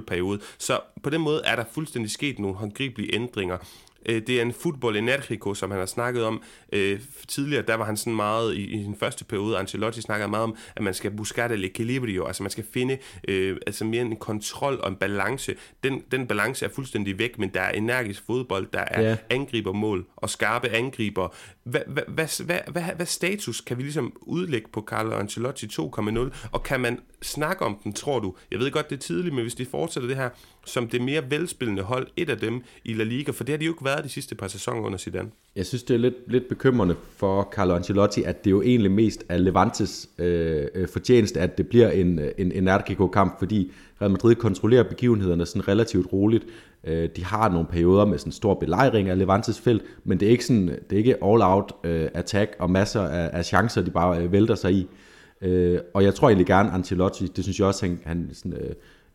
[0.00, 0.40] periode.
[0.58, 3.58] Så på den måde er der fuldstændig sket nogle håndgribelige ændringer.
[4.06, 6.42] Øh, det er en fodbold energico, som han har snakket om
[6.72, 7.62] øh, tidligere.
[7.62, 10.82] Der var han sådan meget, i, i sin første periode, Ancelotti snakkede meget om, at
[10.82, 12.98] man skal buscare l'equilibrio, altså man skal finde
[13.28, 15.54] øh, altså mere en kontrol og en balance.
[15.84, 19.16] Den, den balance er fuldstændig væk, men der er energisk fodbold, der er ja.
[19.30, 21.34] angribermål og skarpe angriber.
[21.64, 26.48] Hvad, hvad, hvad, hvad, hvad, hvad status kan vi ligesom udlægge på Carlo Ancelotti 2.0,
[26.52, 28.34] og kan man snakke om den, tror du?
[28.50, 30.28] Jeg ved godt, det er tidligt, men hvis de fortsætter det her,
[30.66, 33.64] som det mere velspillende hold, et af dem i La Liga, for det har de
[33.64, 35.30] jo ikke været de sidste par sæsoner under Zidane.
[35.56, 39.24] Jeg synes, det er lidt, lidt bekymrende for Carlo Ancelotti, at det jo egentlig mest
[39.28, 44.34] er Levantes øh, øh fortjeneste, at det bliver en, øh, en Energico-kamp, fordi Real Madrid
[44.34, 46.44] kontrollerer begivenhederne sådan relativt roligt.
[46.84, 50.30] Øh, de har nogle perioder med sådan stor belejring af Levantes felt, men det er
[50.30, 54.22] ikke, sådan, det er ikke all-out øh, attack og masser af, af chancer, de bare
[54.22, 54.88] øh, vælter sig i.
[55.42, 58.74] Øh, og jeg tror egentlig gerne, Ancelotti, det synes jeg også, han, han sådan, øh,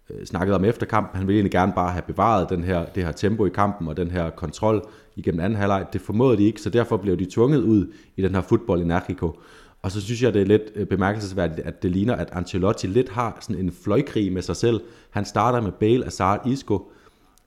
[0.10, 3.04] øh, snakkede om efter kampen, han ville egentlig gerne bare have bevaret den her, det
[3.04, 4.82] her tempo i kampen og den her kontrol
[5.16, 5.86] igennem anden halvleg.
[5.94, 8.86] Det formåede de ikke, så derfor blev de tvunget ud i den her fodbold i
[8.86, 9.40] Narkico.
[9.82, 13.10] Og så synes jeg, det er lidt øh, bemærkelsesværdigt, at det ligner, at Ancelotti lidt
[13.10, 14.82] har sådan en fløjkrig med sig selv.
[15.10, 16.92] Han starter med Bale, Azar, Isco.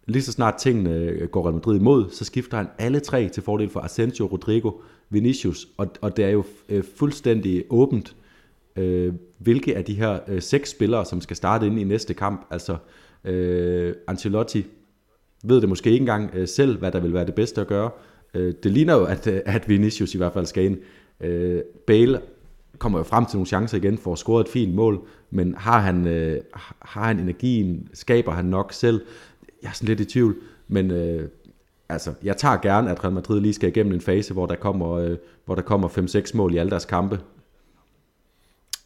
[0.07, 3.43] Lige så snart tingene øh, går Real Madrid imod, så skifter han alle tre til
[3.43, 4.71] fordel for Asensio, Rodrigo,
[5.11, 5.69] Vinicius.
[5.77, 6.45] Og, og det er jo
[6.97, 8.28] fuldstændig åbent, øh,
[8.79, 12.47] øh, hvilke af de her øh, seks spillere, som skal starte ind i næste kamp.
[12.51, 12.77] Altså,
[13.25, 14.67] øh, Ancelotti
[15.45, 17.91] ved det måske ikke engang øh, selv, hvad der vil være det bedste at gøre.
[18.35, 20.79] Øh, det ligner jo, at, øh, at Vinicius i hvert fald skal ind.
[21.21, 22.21] Øh, Bale
[22.79, 25.01] kommer jo frem til nogle chancer igen for at score et fint mål,
[25.31, 26.41] men har han, øh,
[26.83, 29.01] har han energien, skaber han nok selv?
[29.63, 30.37] Jeg er sådan lidt i tvivl,
[30.69, 31.29] men øh,
[31.89, 34.93] altså, jeg tager gerne, at Real Madrid lige skal igennem en fase, hvor der kommer,
[34.93, 37.21] øh, hvor der kommer 5-6 mål i alle deres kampe,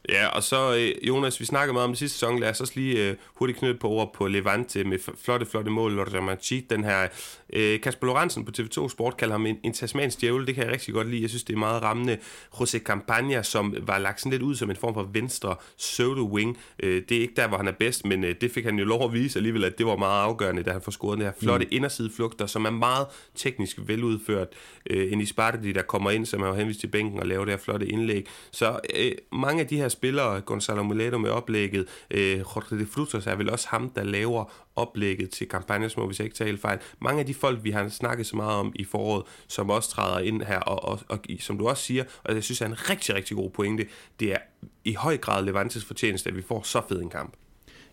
[0.09, 2.39] Ja, og så øh, Jonas, vi snakkede meget om det sidste sæson.
[2.39, 5.93] Lad os også lige uh, hurtigt knytte på ord på Levante med flotte, flotte mål.
[5.93, 7.09] Loramachi, den her
[7.57, 10.47] uh, Kasper Lorentzen på TV2 Sport kalder ham en, en tasmansk djævel.
[10.47, 11.23] Det kan jeg rigtig godt lide.
[11.23, 12.19] Jeg synes, det er meget rammende.
[12.55, 16.49] José Campagna, som var lagt sådan lidt ud som en form for venstre pseudo-wing.
[16.49, 18.85] Uh, det er ikke der, hvor han er bedst, men uh, det fik han jo
[18.85, 21.33] lov at vise alligevel, at det var meget afgørende, da han får scoret den her
[21.41, 21.73] flotte mm.
[21.73, 24.49] indersideflugter, som er meget teknisk veludført.
[24.91, 27.59] Uh, en Ispardi, der kommer ind, som er henvist til bænken og laver det her
[27.59, 28.27] flotte indlæg.
[28.51, 33.27] Så uh, mange af de her spillere, Gonzalo Mileto med oplægget, øh, Jorge de Frutos
[33.27, 34.45] er vel også ham, der laver
[34.77, 36.79] oplægget til Campagnesmo, hvis jeg ikke tager fejl.
[37.01, 40.19] Mange af de folk, vi har snakket så meget om i foråret, som også træder
[40.19, 43.15] ind her, og, og, og som du også siger, og jeg synes er en rigtig,
[43.15, 43.87] rigtig god pointe,
[44.21, 44.39] det er
[44.85, 47.33] i høj grad Levantes fortjeneste, at vi får så fed en kamp.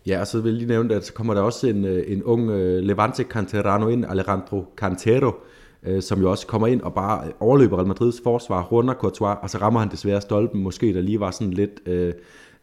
[0.06, 2.22] Ja, og så vil jeg lige nævne, at så kommer der også en, øh, en
[2.22, 5.32] ung uh, Levante Canterano ind, Alejandro Cantero,
[5.82, 9.50] øh, som jo også kommer ind og bare overløber Real Madrids forsvar, runder Courtois, og
[9.50, 12.12] så rammer han desværre stolpen, måske der lige var sådan lidt øh,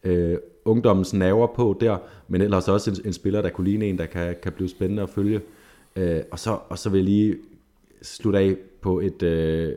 [0.04, 1.96] øh, ungdommens naver på der,
[2.28, 5.02] men ellers også en, en spiller, der kunne ligne en, der kan, kan blive spændende
[5.02, 5.40] at følge.
[5.96, 7.36] Øh, og, så, og så vil jeg lige
[8.02, 9.22] slutte af på et...
[9.22, 9.72] Øh,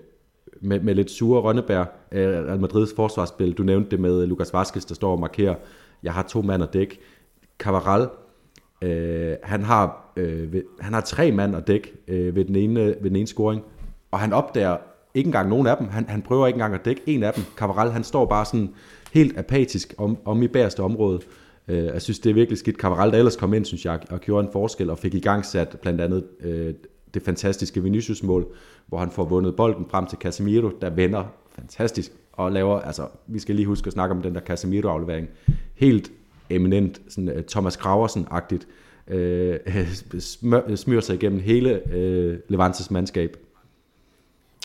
[0.62, 3.54] med, med lidt sure Rønneberg, øh, Real Madrids forsvarsspil.
[3.54, 5.56] Du nævnte det med Lukas Vaskes, der står og markerer,
[6.04, 7.00] jeg har to mand at dække.
[7.60, 8.10] Cavaral,
[8.82, 12.86] øh, han har Øh, ved, han har tre mand at dække øh, ved, den ene,
[12.86, 13.61] ved den ene scoring,
[14.11, 14.77] og han opdager
[15.13, 15.88] ikke engang nogen af dem.
[15.88, 17.43] Han, han prøver ikke engang at dække en af dem.
[17.57, 18.69] Cavaral, han står bare sådan
[19.13, 21.19] helt apatisk om, om i bagerste område.
[21.67, 22.77] Øh, jeg synes, det er virkelig skidt.
[22.77, 25.45] Cavaral, der ellers kom ind, synes jeg, og gjorde en forskel, og fik i gang
[25.45, 26.73] sat blandt andet øh,
[27.13, 28.47] det fantastiske Vinicius-mål,
[28.88, 31.23] hvor han får vundet bolden frem til Casemiro, der vender
[31.55, 35.27] fantastisk, og laver, altså, vi skal lige huske at snakke om den der Casemiro-aflevering.
[35.75, 36.11] Helt
[36.56, 38.68] eminent, sådan uh, Thomas Graversen-agtigt
[39.08, 39.60] øh,
[40.20, 43.38] smør, smyrer sig igennem hele øh, Levantes mandskab.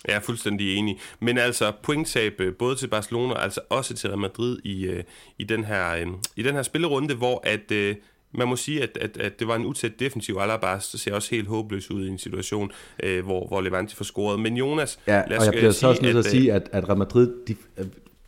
[0.06, 0.98] Jeg er fuldstændig enig.
[1.20, 5.02] Men altså pointtab øh, både til Barcelona, altså også til Real Madrid i, øh,
[5.38, 6.06] i, den, her, øh,
[6.36, 7.96] i den her spillerunde, hvor at, øh,
[8.32, 11.34] man må sige, at, at, at det var en utæt defensiv Alaba, så ser også
[11.34, 12.70] helt håbløs ud i en situation,
[13.02, 14.40] øh, hvor, hvor Levante får scoret.
[14.40, 16.52] Men Jonas, ja, lad os og jeg bliver så også nødt til at, at sige,
[16.52, 17.56] at, at Real Madrid, de,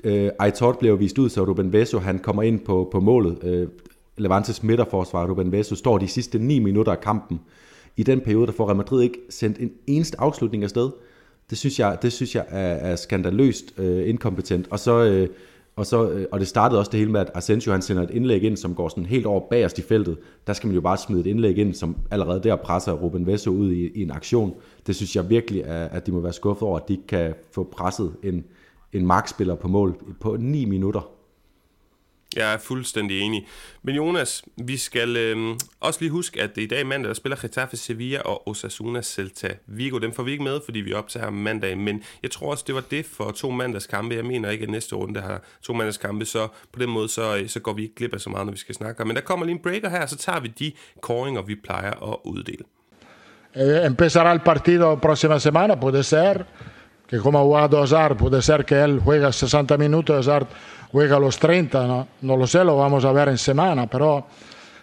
[0.05, 3.45] øh, Aitor blev vist ud, så Ruben Vesso, han kommer ind på, på målet.
[3.45, 3.69] Øh,
[4.17, 7.41] Levantes midterforsvar, Ruben Vesso, står de sidste 9 minutter af kampen.
[7.97, 10.91] I den periode, der får Real Madrid ikke sendt en eneste afslutning afsted.
[11.51, 14.67] Det synes jeg, det synes jeg er, er skandaløst øh, inkompetent.
[14.71, 15.29] Og så, øh,
[15.77, 18.11] og, så, øh, og det startede også det hele med, at Asensio han sender et
[18.11, 20.19] indlæg ind, som går sådan helt over bagerst i feltet.
[20.47, 23.51] Der skal man jo bare smide et indlæg ind, som allerede der presser Ruben Vesso
[23.51, 24.55] ud i, i en aktion.
[24.87, 27.35] Det synes jeg virkelig, er, at de må være skuffet over, at de ikke kan
[27.53, 28.45] få presset en,
[28.93, 31.19] en markspiller på mål på 9 minutter.
[32.37, 33.47] Jeg er fuldstændig enig.
[33.83, 37.37] Men Jonas, vi skal øh, også lige huske, at det i dag mandag, der spiller
[37.43, 39.99] Getafe Sevilla og Osasuna Celta Vigo.
[39.99, 42.85] Dem får vi ikke med, fordi vi optager mandag, men jeg tror også, det var
[42.91, 44.15] det for to mandagskampe.
[44.15, 47.61] Jeg mener ikke, at næste runde har to mandagskampe, så på den måde, så, så
[47.61, 49.57] går vi ikke glip af så meget, når vi skal snakke Men der kommer lige
[49.57, 52.65] en breaker her, så tager vi de koringer, vi plejer at uddele.
[53.57, 56.45] Eh, empezará el partido próxima semana, puede ser
[57.09, 60.47] que como ha jugado Hazard, puede ser que él juega 60 minutos, Hazard
[60.93, 62.09] juega los 30, ¿no?
[62.21, 64.27] no lo sé, lo vamos a ver en semana, pero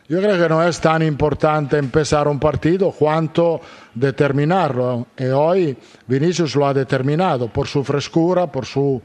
[0.07, 3.61] yo creo que no es tan importante empezar un partido cuanto
[3.93, 5.07] determinarlo.
[5.17, 9.01] Y hoy Vinicius lo ha determinado por su frescura, por su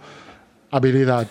[0.70, 1.26] habilidad.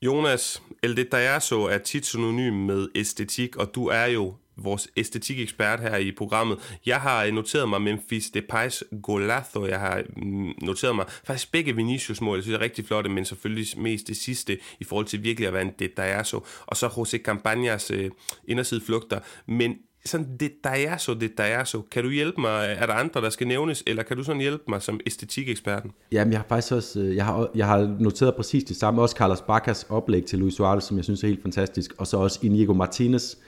[0.00, 5.96] Jonas, el detallazo er tit synonym med æstetik, og du er jo vores æstetikekspert her
[5.96, 6.78] i programmet.
[6.86, 9.66] Jeg har øh, noteret mig Memphis Depay's golazo.
[9.66, 12.36] Jeg har mm, noteret mig faktisk begge Vinicius mål.
[12.36, 15.46] Jeg synes, det er rigtig flotte, men selvfølgelig mest det sidste i forhold til virkelig
[15.46, 15.72] at være en
[16.24, 18.10] så Og så Jose Campagnas øh,
[18.48, 19.20] indersideflugter.
[19.46, 19.76] Men
[20.06, 20.64] sådan det
[21.20, 21.82] detallazo.
[21.90, 22.76] Kan du hjælpe mig?
[22.78, 25.90] Er der andre, der skal nævnes, eller kan du sådan hjælpe mig som æstetikeksperten?
[26.12, 29.02] Jamen, jeg har faktisk også, øh, jeg har, jeg har noteret præcis det samme.
[29.02, 31.92] Også Carlos Bacas oplæg til Luis Suarez, som jeg synes er helt fantastisk.
[31.98, 33.40] Og så også Inigo Martinez, øh,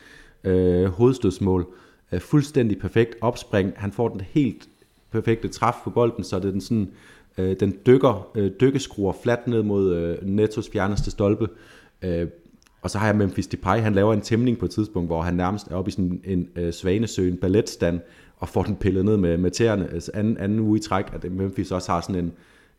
[0.45, 1.67] Øh, hovedstødsmål.
[2.13, 3.73] Øh, fuldstændig perfekt opspring.
[3.77, 4.69] Han får den helt
[5.11, 6.91] perfekte træf på bolden, så det er den sådan,
[7.39, 11.49] øh, den dykker, øh, dykkeskruer fladt ned mod øh, Nettos fjerneste stolpe.
[12.03, 12.29] Øh,
[12.83, 15.35] og så har jeg Memphis Depay, han laver en tæmning på et tidspunkt, hvor han
[15.35, 18.01] nærmest er oppe i sådan en øh, svanesø, en balletstand,
[18.37, 19.93] og får den pillet ned med, med tæerne.
[19.93, 22.33] Altså anden, anden uge i træk, at Memphis også har sådan en,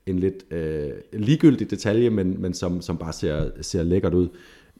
[0.05, 4.27] en lidt øh, ligegyldig detalje, men, men som, som bare ser, ser lækkert ud.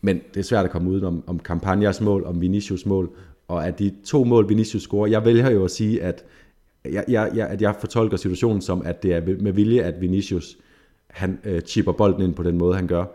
[0.02, 3.10] Men det er svært at komme ud om, om Campagnas mål, om Vinicius mål,
[3.48, 6.26] og at de to mål, Vinicius scorer, jeg vælger jo at sige, at
[6.86, 10.58] jeg, jeg, jeg, at jeg fortolker situationen som, at det er med vilje, at Vinicius
[11.08, 13.06] han øh, chipper bolden ind på den måde, han gør.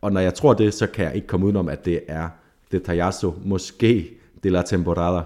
[0.00, 2.28] Og når jeg tror det, så kan jeg ikke komme udenom, at det er
[2.72, 4.10] det Tajasso, måske
[4.42, 5.22] de la temporada.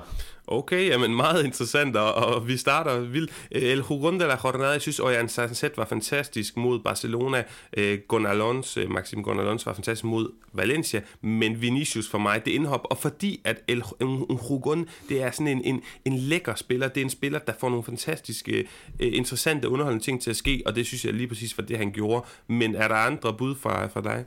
[0.47, 3.47] Okay, jamen meget interessant, og, og vi starter vildt.
[3.53, 7.45] Øh, El Jugón de la Jornada, jeg synes, Ojan Sanset var fantastisk mod Barcelona.
[7.77, 12.87] Øh, Gonalons, øh, Maxim Gonalons var fantastisk mod Valencia, men Vinicius for mig, det indhop,
[12.91, 13.83] og fordi at El
[14.31, 17.69] Jugón, det er sådan en, en, en lækker spiller, det er en spiller, der får
[17.69, 18.69] nogle fantastiske,
[19.01, 21.93] interessante, underholdende ting til at ske, og det synes jeg lige præcis var det, han
[21.93, 22.27] gjorde.
[22.47, 24.25] Men er der andre bud fra, fra dig?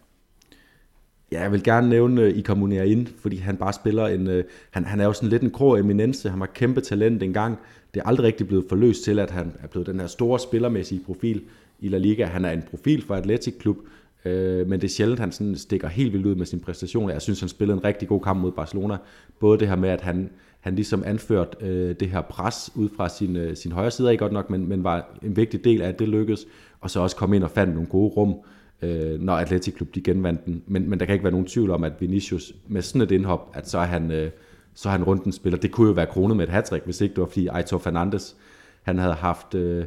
[1.32, 4.28] Ja, jeg vil gerne nævne uh, Iker ind, fordi han bare spiller en...
[4.28, 7.58] Uh, han, han er jo sådan lidt en krog eminence, han var kæmpe talent engang.
[7.94, 11.02] Det er aldrig rigtig blevet forløst til, at han er blevet den her store spillermæssige
[11.06, 11.42] profil
[11.80, 12.26] i La Liga.
[12.26, 13.78] Han er en profil for Atletic Klub,
[14.26, 17.10] uh, men det er sjældent, han sådan stikker helt vildt ud med sin præstation.
[17.10, 18.98] Jeg synes, han spillede en rigtig god kamp mod Barcelona.
[19.40, 22.90] Både det her med, at han, han ligesom anført uh, øh, det her pres ud
[22.98, 25.82] fra sin, uh, sin højre side, ikke godt nok, men, men var en vigtig del
[25.82, 26.46] af, at det lykkedes.
[26.82, 28.36] Og så også komme ind og fandt nogle gode rum
[28.82, 30.64] øh, når Atletic Klub de genvandt den.
[30.68, 33.52] Men, men der kan ikke være nogen tvivl om, at Vinicius med sådan et indhop,
[33.54, 34.32] at så er han, øh,
[34.74, 35.60] så er han rundt spiller.
[35.60, 38.36] Det kunne jo være kronet med et hat hvis ikke det var fordi Aitor Fernandes,
[38.84, 39.86] han havde haft, øh,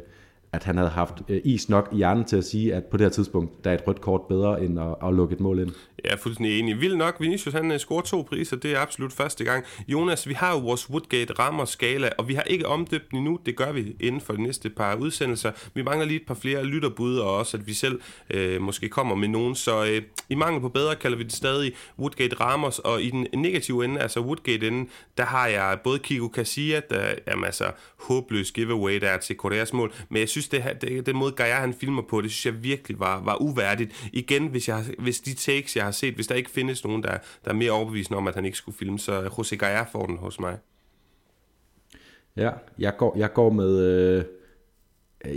[0.51, 3.05] at han havde haft øh, is nok i hjernen til at sige, at på det
[3.05, 5.69] her tidspunkt, der er et rødt kort bedre, end at, at lukke et mål ind.
[6.03, 6.81] Jeg er fuldstændig enig.
[6.81, 9.65] Vildt nok, Vinicius han øh, scorer to priser, det er absolut første gang.
[9.87, 13.39] Jonas, vi har jo vores Woodgate rammer skala, og vi har ikke omdøbt den endnu.
[13.45, 15.51] Det gør vi inden for de næste par udsendelser.
[15.73, 19.15] Vi mangler lige et par flere lytterbud, og også at vi selv øh, måske kommer
[19.15, 19.55] med nogen.
[19.55, 23.27] Så øh, i mangel på bedre kalder vi det stadig Woodgate Ramos, og i den
[23.35, 28.51] negative ende, altså Woodgate ende, der har jeg både Kiko Casilla, der er altså håbløs
[28.51, 32.01] giveaway der til Koreas mål, men jeg synes, det, det, den måde Gaia han filmer
[32.01, 34.09] på, det synes jeg virkelig var, var uværdigt.
[34.13, 37.17] Igen, hvis, jeg, hvis de takes, jeg har set, hvis der ikke findes nogen, der,
[37.45, 40.17] der er mere overbevisende om, at han ikke skulle filme, så Jose Gaia får den
[40.17, 40.57] hos mig.
[42.35, 43.79] Ja, jeg går, jeg går med...
[43.79, 44.23] Øh,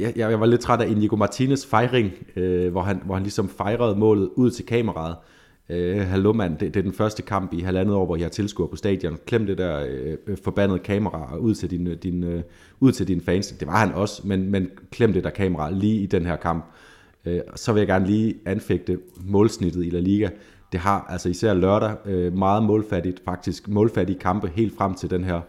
[0.00, 3.48] jeg, jeg var lidt træt af Inigo Martinez fejring, øh, hvor, han, hvor han ligesom
[3.48, 5.16] fejrede målet ud til kameraet.
[5.68, 8.66] Øh, hallo mand, det, det er den første kamp i halvandet år, hvor jeg tilskuer
[8.66, 9.18] på stadion.
[9.26, 12.42] Klem det der øh, øh forbandede kamera ud til, din, øh, din, øh,
[12.80, 13.48] ud til dine fans.
[13.48, 16.64] Det var han også, men, men klem det der kamera lige i den her kamp.
[16.64, 16.93] Øh,
[17.26, 20.28] Øh, så vil jeg gerne lige anfægte målsnittet i La Liga.
[20.72, 25.24] Det har altså især lørdag øh, meget målfattigt, faktisk målfattige kampe helt frem til den
[25.24, 25.40] her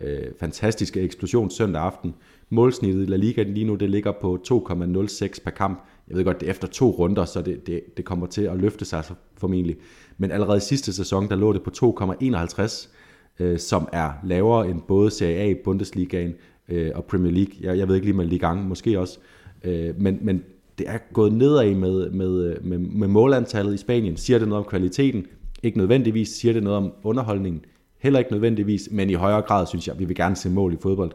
[0.00, 2.14] øh, fantastiske eksplosion søndag aften.
[2.50, 5.82] Målsnittet i La Liga lige nu, det ligger på 2,06 per kamp.
[6.08, 8.56] Jeg ved godt, det er efter to runder, så det, det, det kommer til at
[8.56, 9.76] løfte sig altså formentlig.
[10.18, 11.70] Men allerede sidste sæson, der lå det på
[12.00, 12.88] 2,51,
[13.38, 16.34] øh, som er lavere end både Serie A, Bundesligaen
[16.68, 17.54] øh, og Premier League.
[17.60, 19.18] Jeg, jeg ved ikke lige med Ligue 1 måske også.
[19.64, 20.42] Øh, men, men
[20.80, 24.16] det er gået nedad med, med, øh, med, med målantallet i Spanien.
[24.16, 25.26] Siger det noget om kvaliteten?
[25.62, 26.28] Ikke nødvendigvis.
[26.28, 27.64] Siger det noget om underholdningen?
[27.98, 30.72] Heller ikke nødvendigvis, men i højere grad synes jeg, at vi vil gerne se mål
[30.72, 31.12] i fodbold.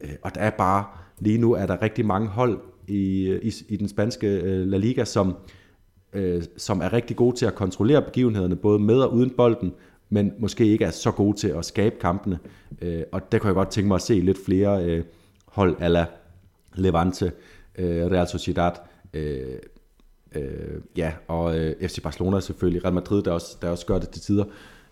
[0.00, 0.84] Øh, og der er bare,
[1.18, 2.58] lige nu er der rigtig mange hold
[2.88, 4.26] i, øh, i, i den spanske
[4.64, 5.36] La Liga, som,
[6.56, 9.72] som er rigtig gode til at kontrollere begivenhederne, både med og uden bolden,
[10.10, 12.38] men måske ikke er så gode til at skabe kampene.
[13.12, 15.02] og der kunne jeg godt tænke mig at se lidt flere
[15.46, 16.06] hold ala
[16.74, 17.32] Levante,
[17.78, 18.72] Real Sociedad,
[19.14, 19.58] Øh,
[20.34, 24.08] øh, ja, og øh, FC Barcelona selvfølgelig, Real Madrid, der også, der også gør det
[24.08, 24.44] til tider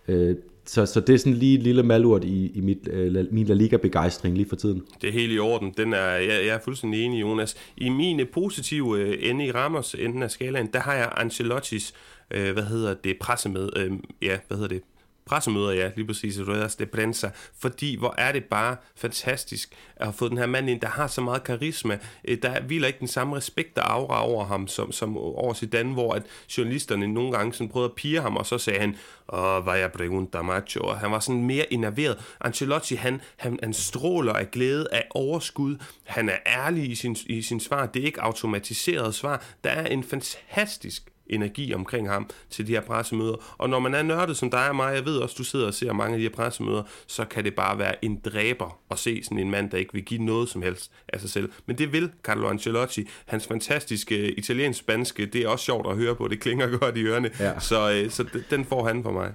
[0.09, 3.47] Øh, så, så det er sådan lige et lille malurt i, i mit, øh, min
[3.47, 4.83] La Liga-begejstring lige for tiden.
[5.01, 5.75] Det er helt i orden.
[5.77, 7.57] Den er, jeg, jeg er fuldstændig enig, Jonas.
[7.77, 11.95] I min øh, positive øh, ende i Ramos enden af skalaen, der har jeg Ancelottis,
[12.31, 13.93] øh, hvad hedder det, pressemøde, øh,
[14.23, 14.83] ja, hvad hedder det,
[15.27, 20.13] pressemøder, ja, lige præcis, Ruedas de Prensa, fordi hvor er det bare fantastisk at have
[20.13, 21.99] fået den her mand ind, der har så meget karisma.
[22.25, 25.93] Øh, der hviler ikke den samme respekt og aura over ham, som, som over Zidane,
[25.93, 26.23] hvor at
[26.59, 28.97] journalisterne nogle gange sådan prøvede at pige ham, og så sagde han,
[29.33, 32.19] åh, hvad jeg pregunta macho, og han var sådan mere enerveret.
[32.41, 37.43] Ancelotti, han, han, han stråler af glæde, af overskud, han er ærlig i sin, i
[37.43, 42.67] sin svar, det er ikke automatiseret svar, der er en fantastisk energi omkring ham til
[42.67, 43.55] de her pressemøder.
[43.59, 45.75] Og når man er nørdet som dig og mig, jeg ved også, du sidder og
[45.75, 49.25] ser mange af de her pressemøder, så kan det bare være en dræber at se
[49.25, 51.51] sådan en mand, der ikke vil give noget som helst af sig selv.
[51.67, 53.09] Men det vil Carlo Ancelotti.
[53.27, 56.29] Hans fantastiske italiensk-spanske, det er også sjovt at høre på.
[56.29, 57.31] Det klinger godt i ørerne.
[57.41, 57.61] Ja.
[57.61, 59.33] Så, øh, så den får han for mig.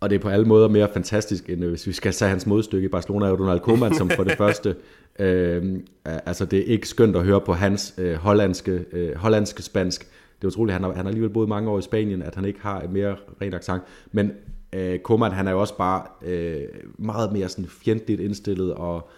[0.00, 2.46] Og det er på alle måder mere fantastisk, end øh, hvis vi skal se hans
[2.46, 4.76] modstykke i Barcelona, er Ronald Koeman, som for det første,
[5.18, 10.08] øh, altså det er ikke skønt at høre på hans øh, hollandske, øh, hollandske spansk,
[10.40, 12.44] det er utroligt, han har, han har alligevel boet mange år i Spanien, at han
[12.44, 13.82] ikke har mere ren accent.
[14.12, 14.32] Men
[14.72, 16.62] øh, Koeman, han er jo også bare øh,
[16.98, 19.08] meget mere sådan fjendtligt indstillet og,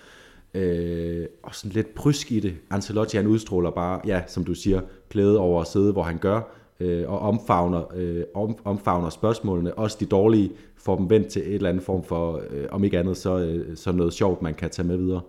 [0.55, 2.55] øh, og sådan lidt prysk i det.
[2.71, 6.41] Ancelotti, han udstråler bare, ja, som du siger, glæde over at sidde, hvor han gør,
[6.81, 9.75] øh, og omfavner, øh, om, omfavner spørgsmålene.
[9.75, 12.99] Også de dårlige får dem vendt til et eller andet form for, øh, om ikke
[12.99, 15.21] andet, så, øh, så noget sjovt, man kan tage med videre.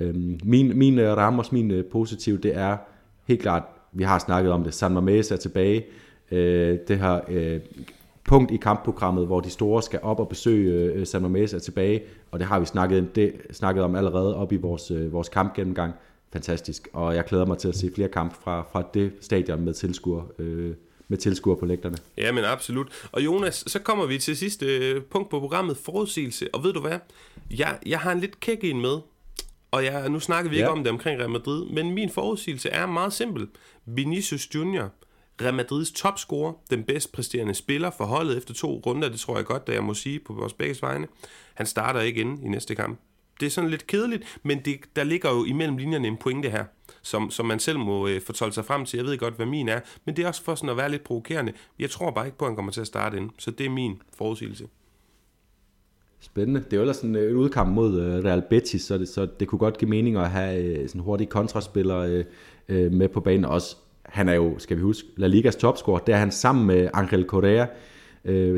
[0.00, 0.14] Øh,
[0.44, 2.76] min, min øh, Ramos, min øh, positiv, det er
[3.26, 3.62] helt klart
[3.94, 5.84] vi har snakket om det, San Mames er tilbage,
[6.30, 7.60] øh, det her øh,
[8.24, 12.02] punkt i kampprogrammet, hvor de store skal op og besøge øh, San Mames er tilbage,
[12.30, 15.94] og det har vi snakket, det, snakket om allerede op i vores, øh, vores kampgennemgang.
[16.32, 19.74] Fantastisk, og jeg glæder mig til at se flere kampe fra, fra det stadion med
[19.74, 20.22] tilskuer.
[20.38, 20.74] Øh,
[21.08, 21.96] med tilskuer på lægterne.
[22.18, 23.08] Ja, men absolut.
[23.12, 26.54] Og Jonas, så kommer vi til sidste øh, punkt på programmet, forudsigelse.
[26.54, 26.98] Og ved du hvad?
[27.50, 28.98] Jeg, jeg har en lidt kæk en med,
[29.74, 30.62] og jeg, nu snakker vi ja.
[30.62, 33.48] ikke om det omkring Real Madrid, men min forudsigelse er meget simpel.
[33.86, 34.90] Vinicius Junior,
[35.42, 39.44] Real Madrids topscorer, den bedst præsterende spiller for holdet efter to runder, det tror jeg
[39.44, 41.06] godt, at jeg må sige på vores begge vegne.
[41.54, 43.00] Han starter ikke ind i næste kamp.
[43.40, 46.64] Det er sådan lidt kedeligt, men det, der ligger jo imellem linjerne en pointe her,
[47.02, 48.96] som, som man selv må øh, fortolke sig frem til.
[48.96, 51.04] Jeg ved godt, hvad min er, men det er også for sådan at være lidt
[51.04, 51.52] provokerende.
[51.78, 53.70] Jeg tror bare ikke på, at han kommer til at starte ind, så det er
[53.70, 54.66] min forudsigelse.
[56.24, 56.60] Spændende.
[56.60, 59.26] Det er jo ellers sådan øh, en udkamp mod øh, Real Betis, så det, så
[59.40, 62.24] det kunne godt give mening at have øh, sådan hurtige kontraspillere øh,
[62.68, 63.44] øh, med på banen.
[63.44, 65.98] Også, han er jo, skal vi huske, La Ligas topscorer.
[65.98, 67.66] Der er han sammen med Angel Correa.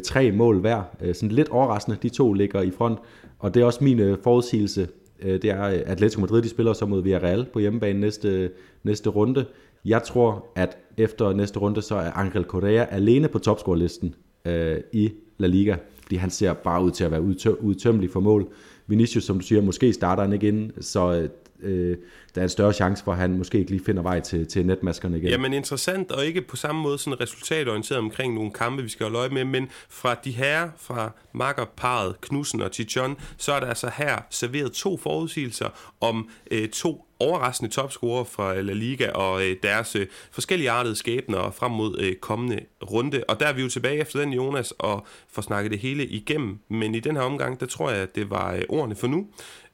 [0.04, 0.82] tre mål hver.
[1.12, 1.98] sådan lidt overraskende.
[2.02, 2.98] De to ligger i front.
[3.38, 4.88] Og det er også min forudsigelse.
[5.22, 8.50] det er Atletico Madrid, de spiller så mod Villarreal på hjemmebane næste,
[8.82, 9.44] næste runde.
[9.84, 14.14] Jeg tror, at efter næste runde, så er Angel Correa alene på topscorelisten
[14.44, 15.76] øh, i La Liga
[16.06, 18.48] fordi han ser bare ud til at være udtø- udtømmelig for mål.
[18.86, 21.28] Vinicius, som du siger, måske starter han ind, så
[21.60, 21.96] øh,
[22.34, 24.66] der er en større chance for, at han måske ikke lige finder vej til, til
[24.66, 25.28] netmaskerne igen.
[25.28, 29.18] Jamen interessant, og ikke på samme måde sådan resultatorienteret omkring nogle kampe, vi skal holde
[29.18, 33.90] øje med, men fra de her, fra makkerparet Knudsen og Tichon, så er der altså
[33.96, 35.68] her serveret to forudsigelser
[36.00, 40.96] om øh, to overraskende topscorer fra øh, La Liga og øh, deres øh, forskellige artede
[40.96, 42.60] skæbner frem mod øh, kommende
[42.90, 43.24] runde.
[43.28, 46.58] Og der er vi jo tilbage efter den, Jonas, og får snakket det hele igennem.
[46.68, 49.26] Men i den her omgang, der tror jeg, at det var øh, ordene for nu.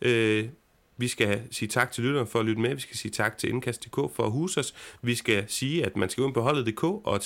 [0.03, 0.49] Øh,
[0.97, 2.75] vi skal sige tak til lytterne for at lytte med.
[2.75, 4.75] Vi skal sige tak til Indkast.dk for at huse os.
[5.03, 7.21] Vi skal sige, at man skal gå ind på holdet.dk og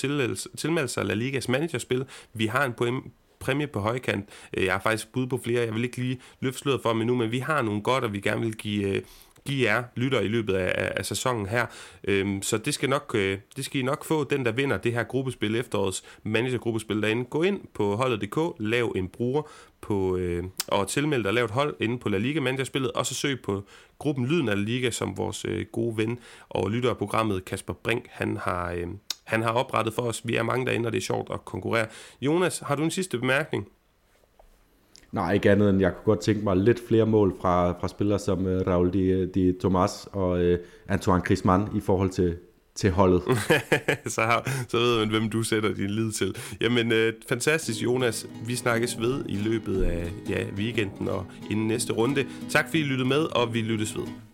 [0.57, 2.05] tilmelde sig La Ligas managerspil.
[2.33, 3.03] Vi har en
[3.41, 4.29] præmie på højkant.
[4.57, 5.65] Øh, jeg har faktisk bud på flere.
[5.65, 8.13] Jeg vil ikke lige løfte sløret for dem nu, men vi har nogle godt, og
[8.13, 9.03] vi gerne vil give øh,
[9.47, 11.67] give jer lytter i løbet af, af sæsonen her.
[12.05, 14.93] Øhm, så det skal, nok, øh, det skal I nok få, den der vinder det
[14.93, 17.25] her gruppespil, efterårets managergruppespil derinde.
[17.25, 19.43] Gå ind på holdet.dk, lav en bruger
[19.81, 23.15] på, øh, og tilmeld dig, lav et hold inde på La Liga managerspillet, og så
[23.15, 23.65] søg på
[23.99, 26.19] gruppen Lyden af La Liga, som vores øh, gode ven
[26.49, 28.87] og lytter af programmet Kasper Brink, han har, øh,
[29.25, 30.23] han har oprettet for os.
[30.25, 31.87] Vi er mange derinde, og det er sjovt at konkurrere.
[32.21, 33.69] Jonas, har du en sidste bemærkning?
[35.13, 38.19] Nej, ikke andet end jeg kunne godt tænke mig lidt flere mål fra, fra spillere
[38.19, 40.55] som uh, Raul de, de Tomas og uh,
[40.89, 42.37] Antoine Griezmann i forhold til,
[42.75, 43.23] til holdet.
[44.15, 46.37] så, har, så ved man, hvem du sætter din lid til.
[46.61, 48.27] Jamen, øh, fantastisk, Jonas.
[48.47, 52.27] Vi snakkes ved i løbet af ja, weekenden og inden næste runde.
[52.51, 54.26] Tak fordi I lyttede med, og vi lyttes ved.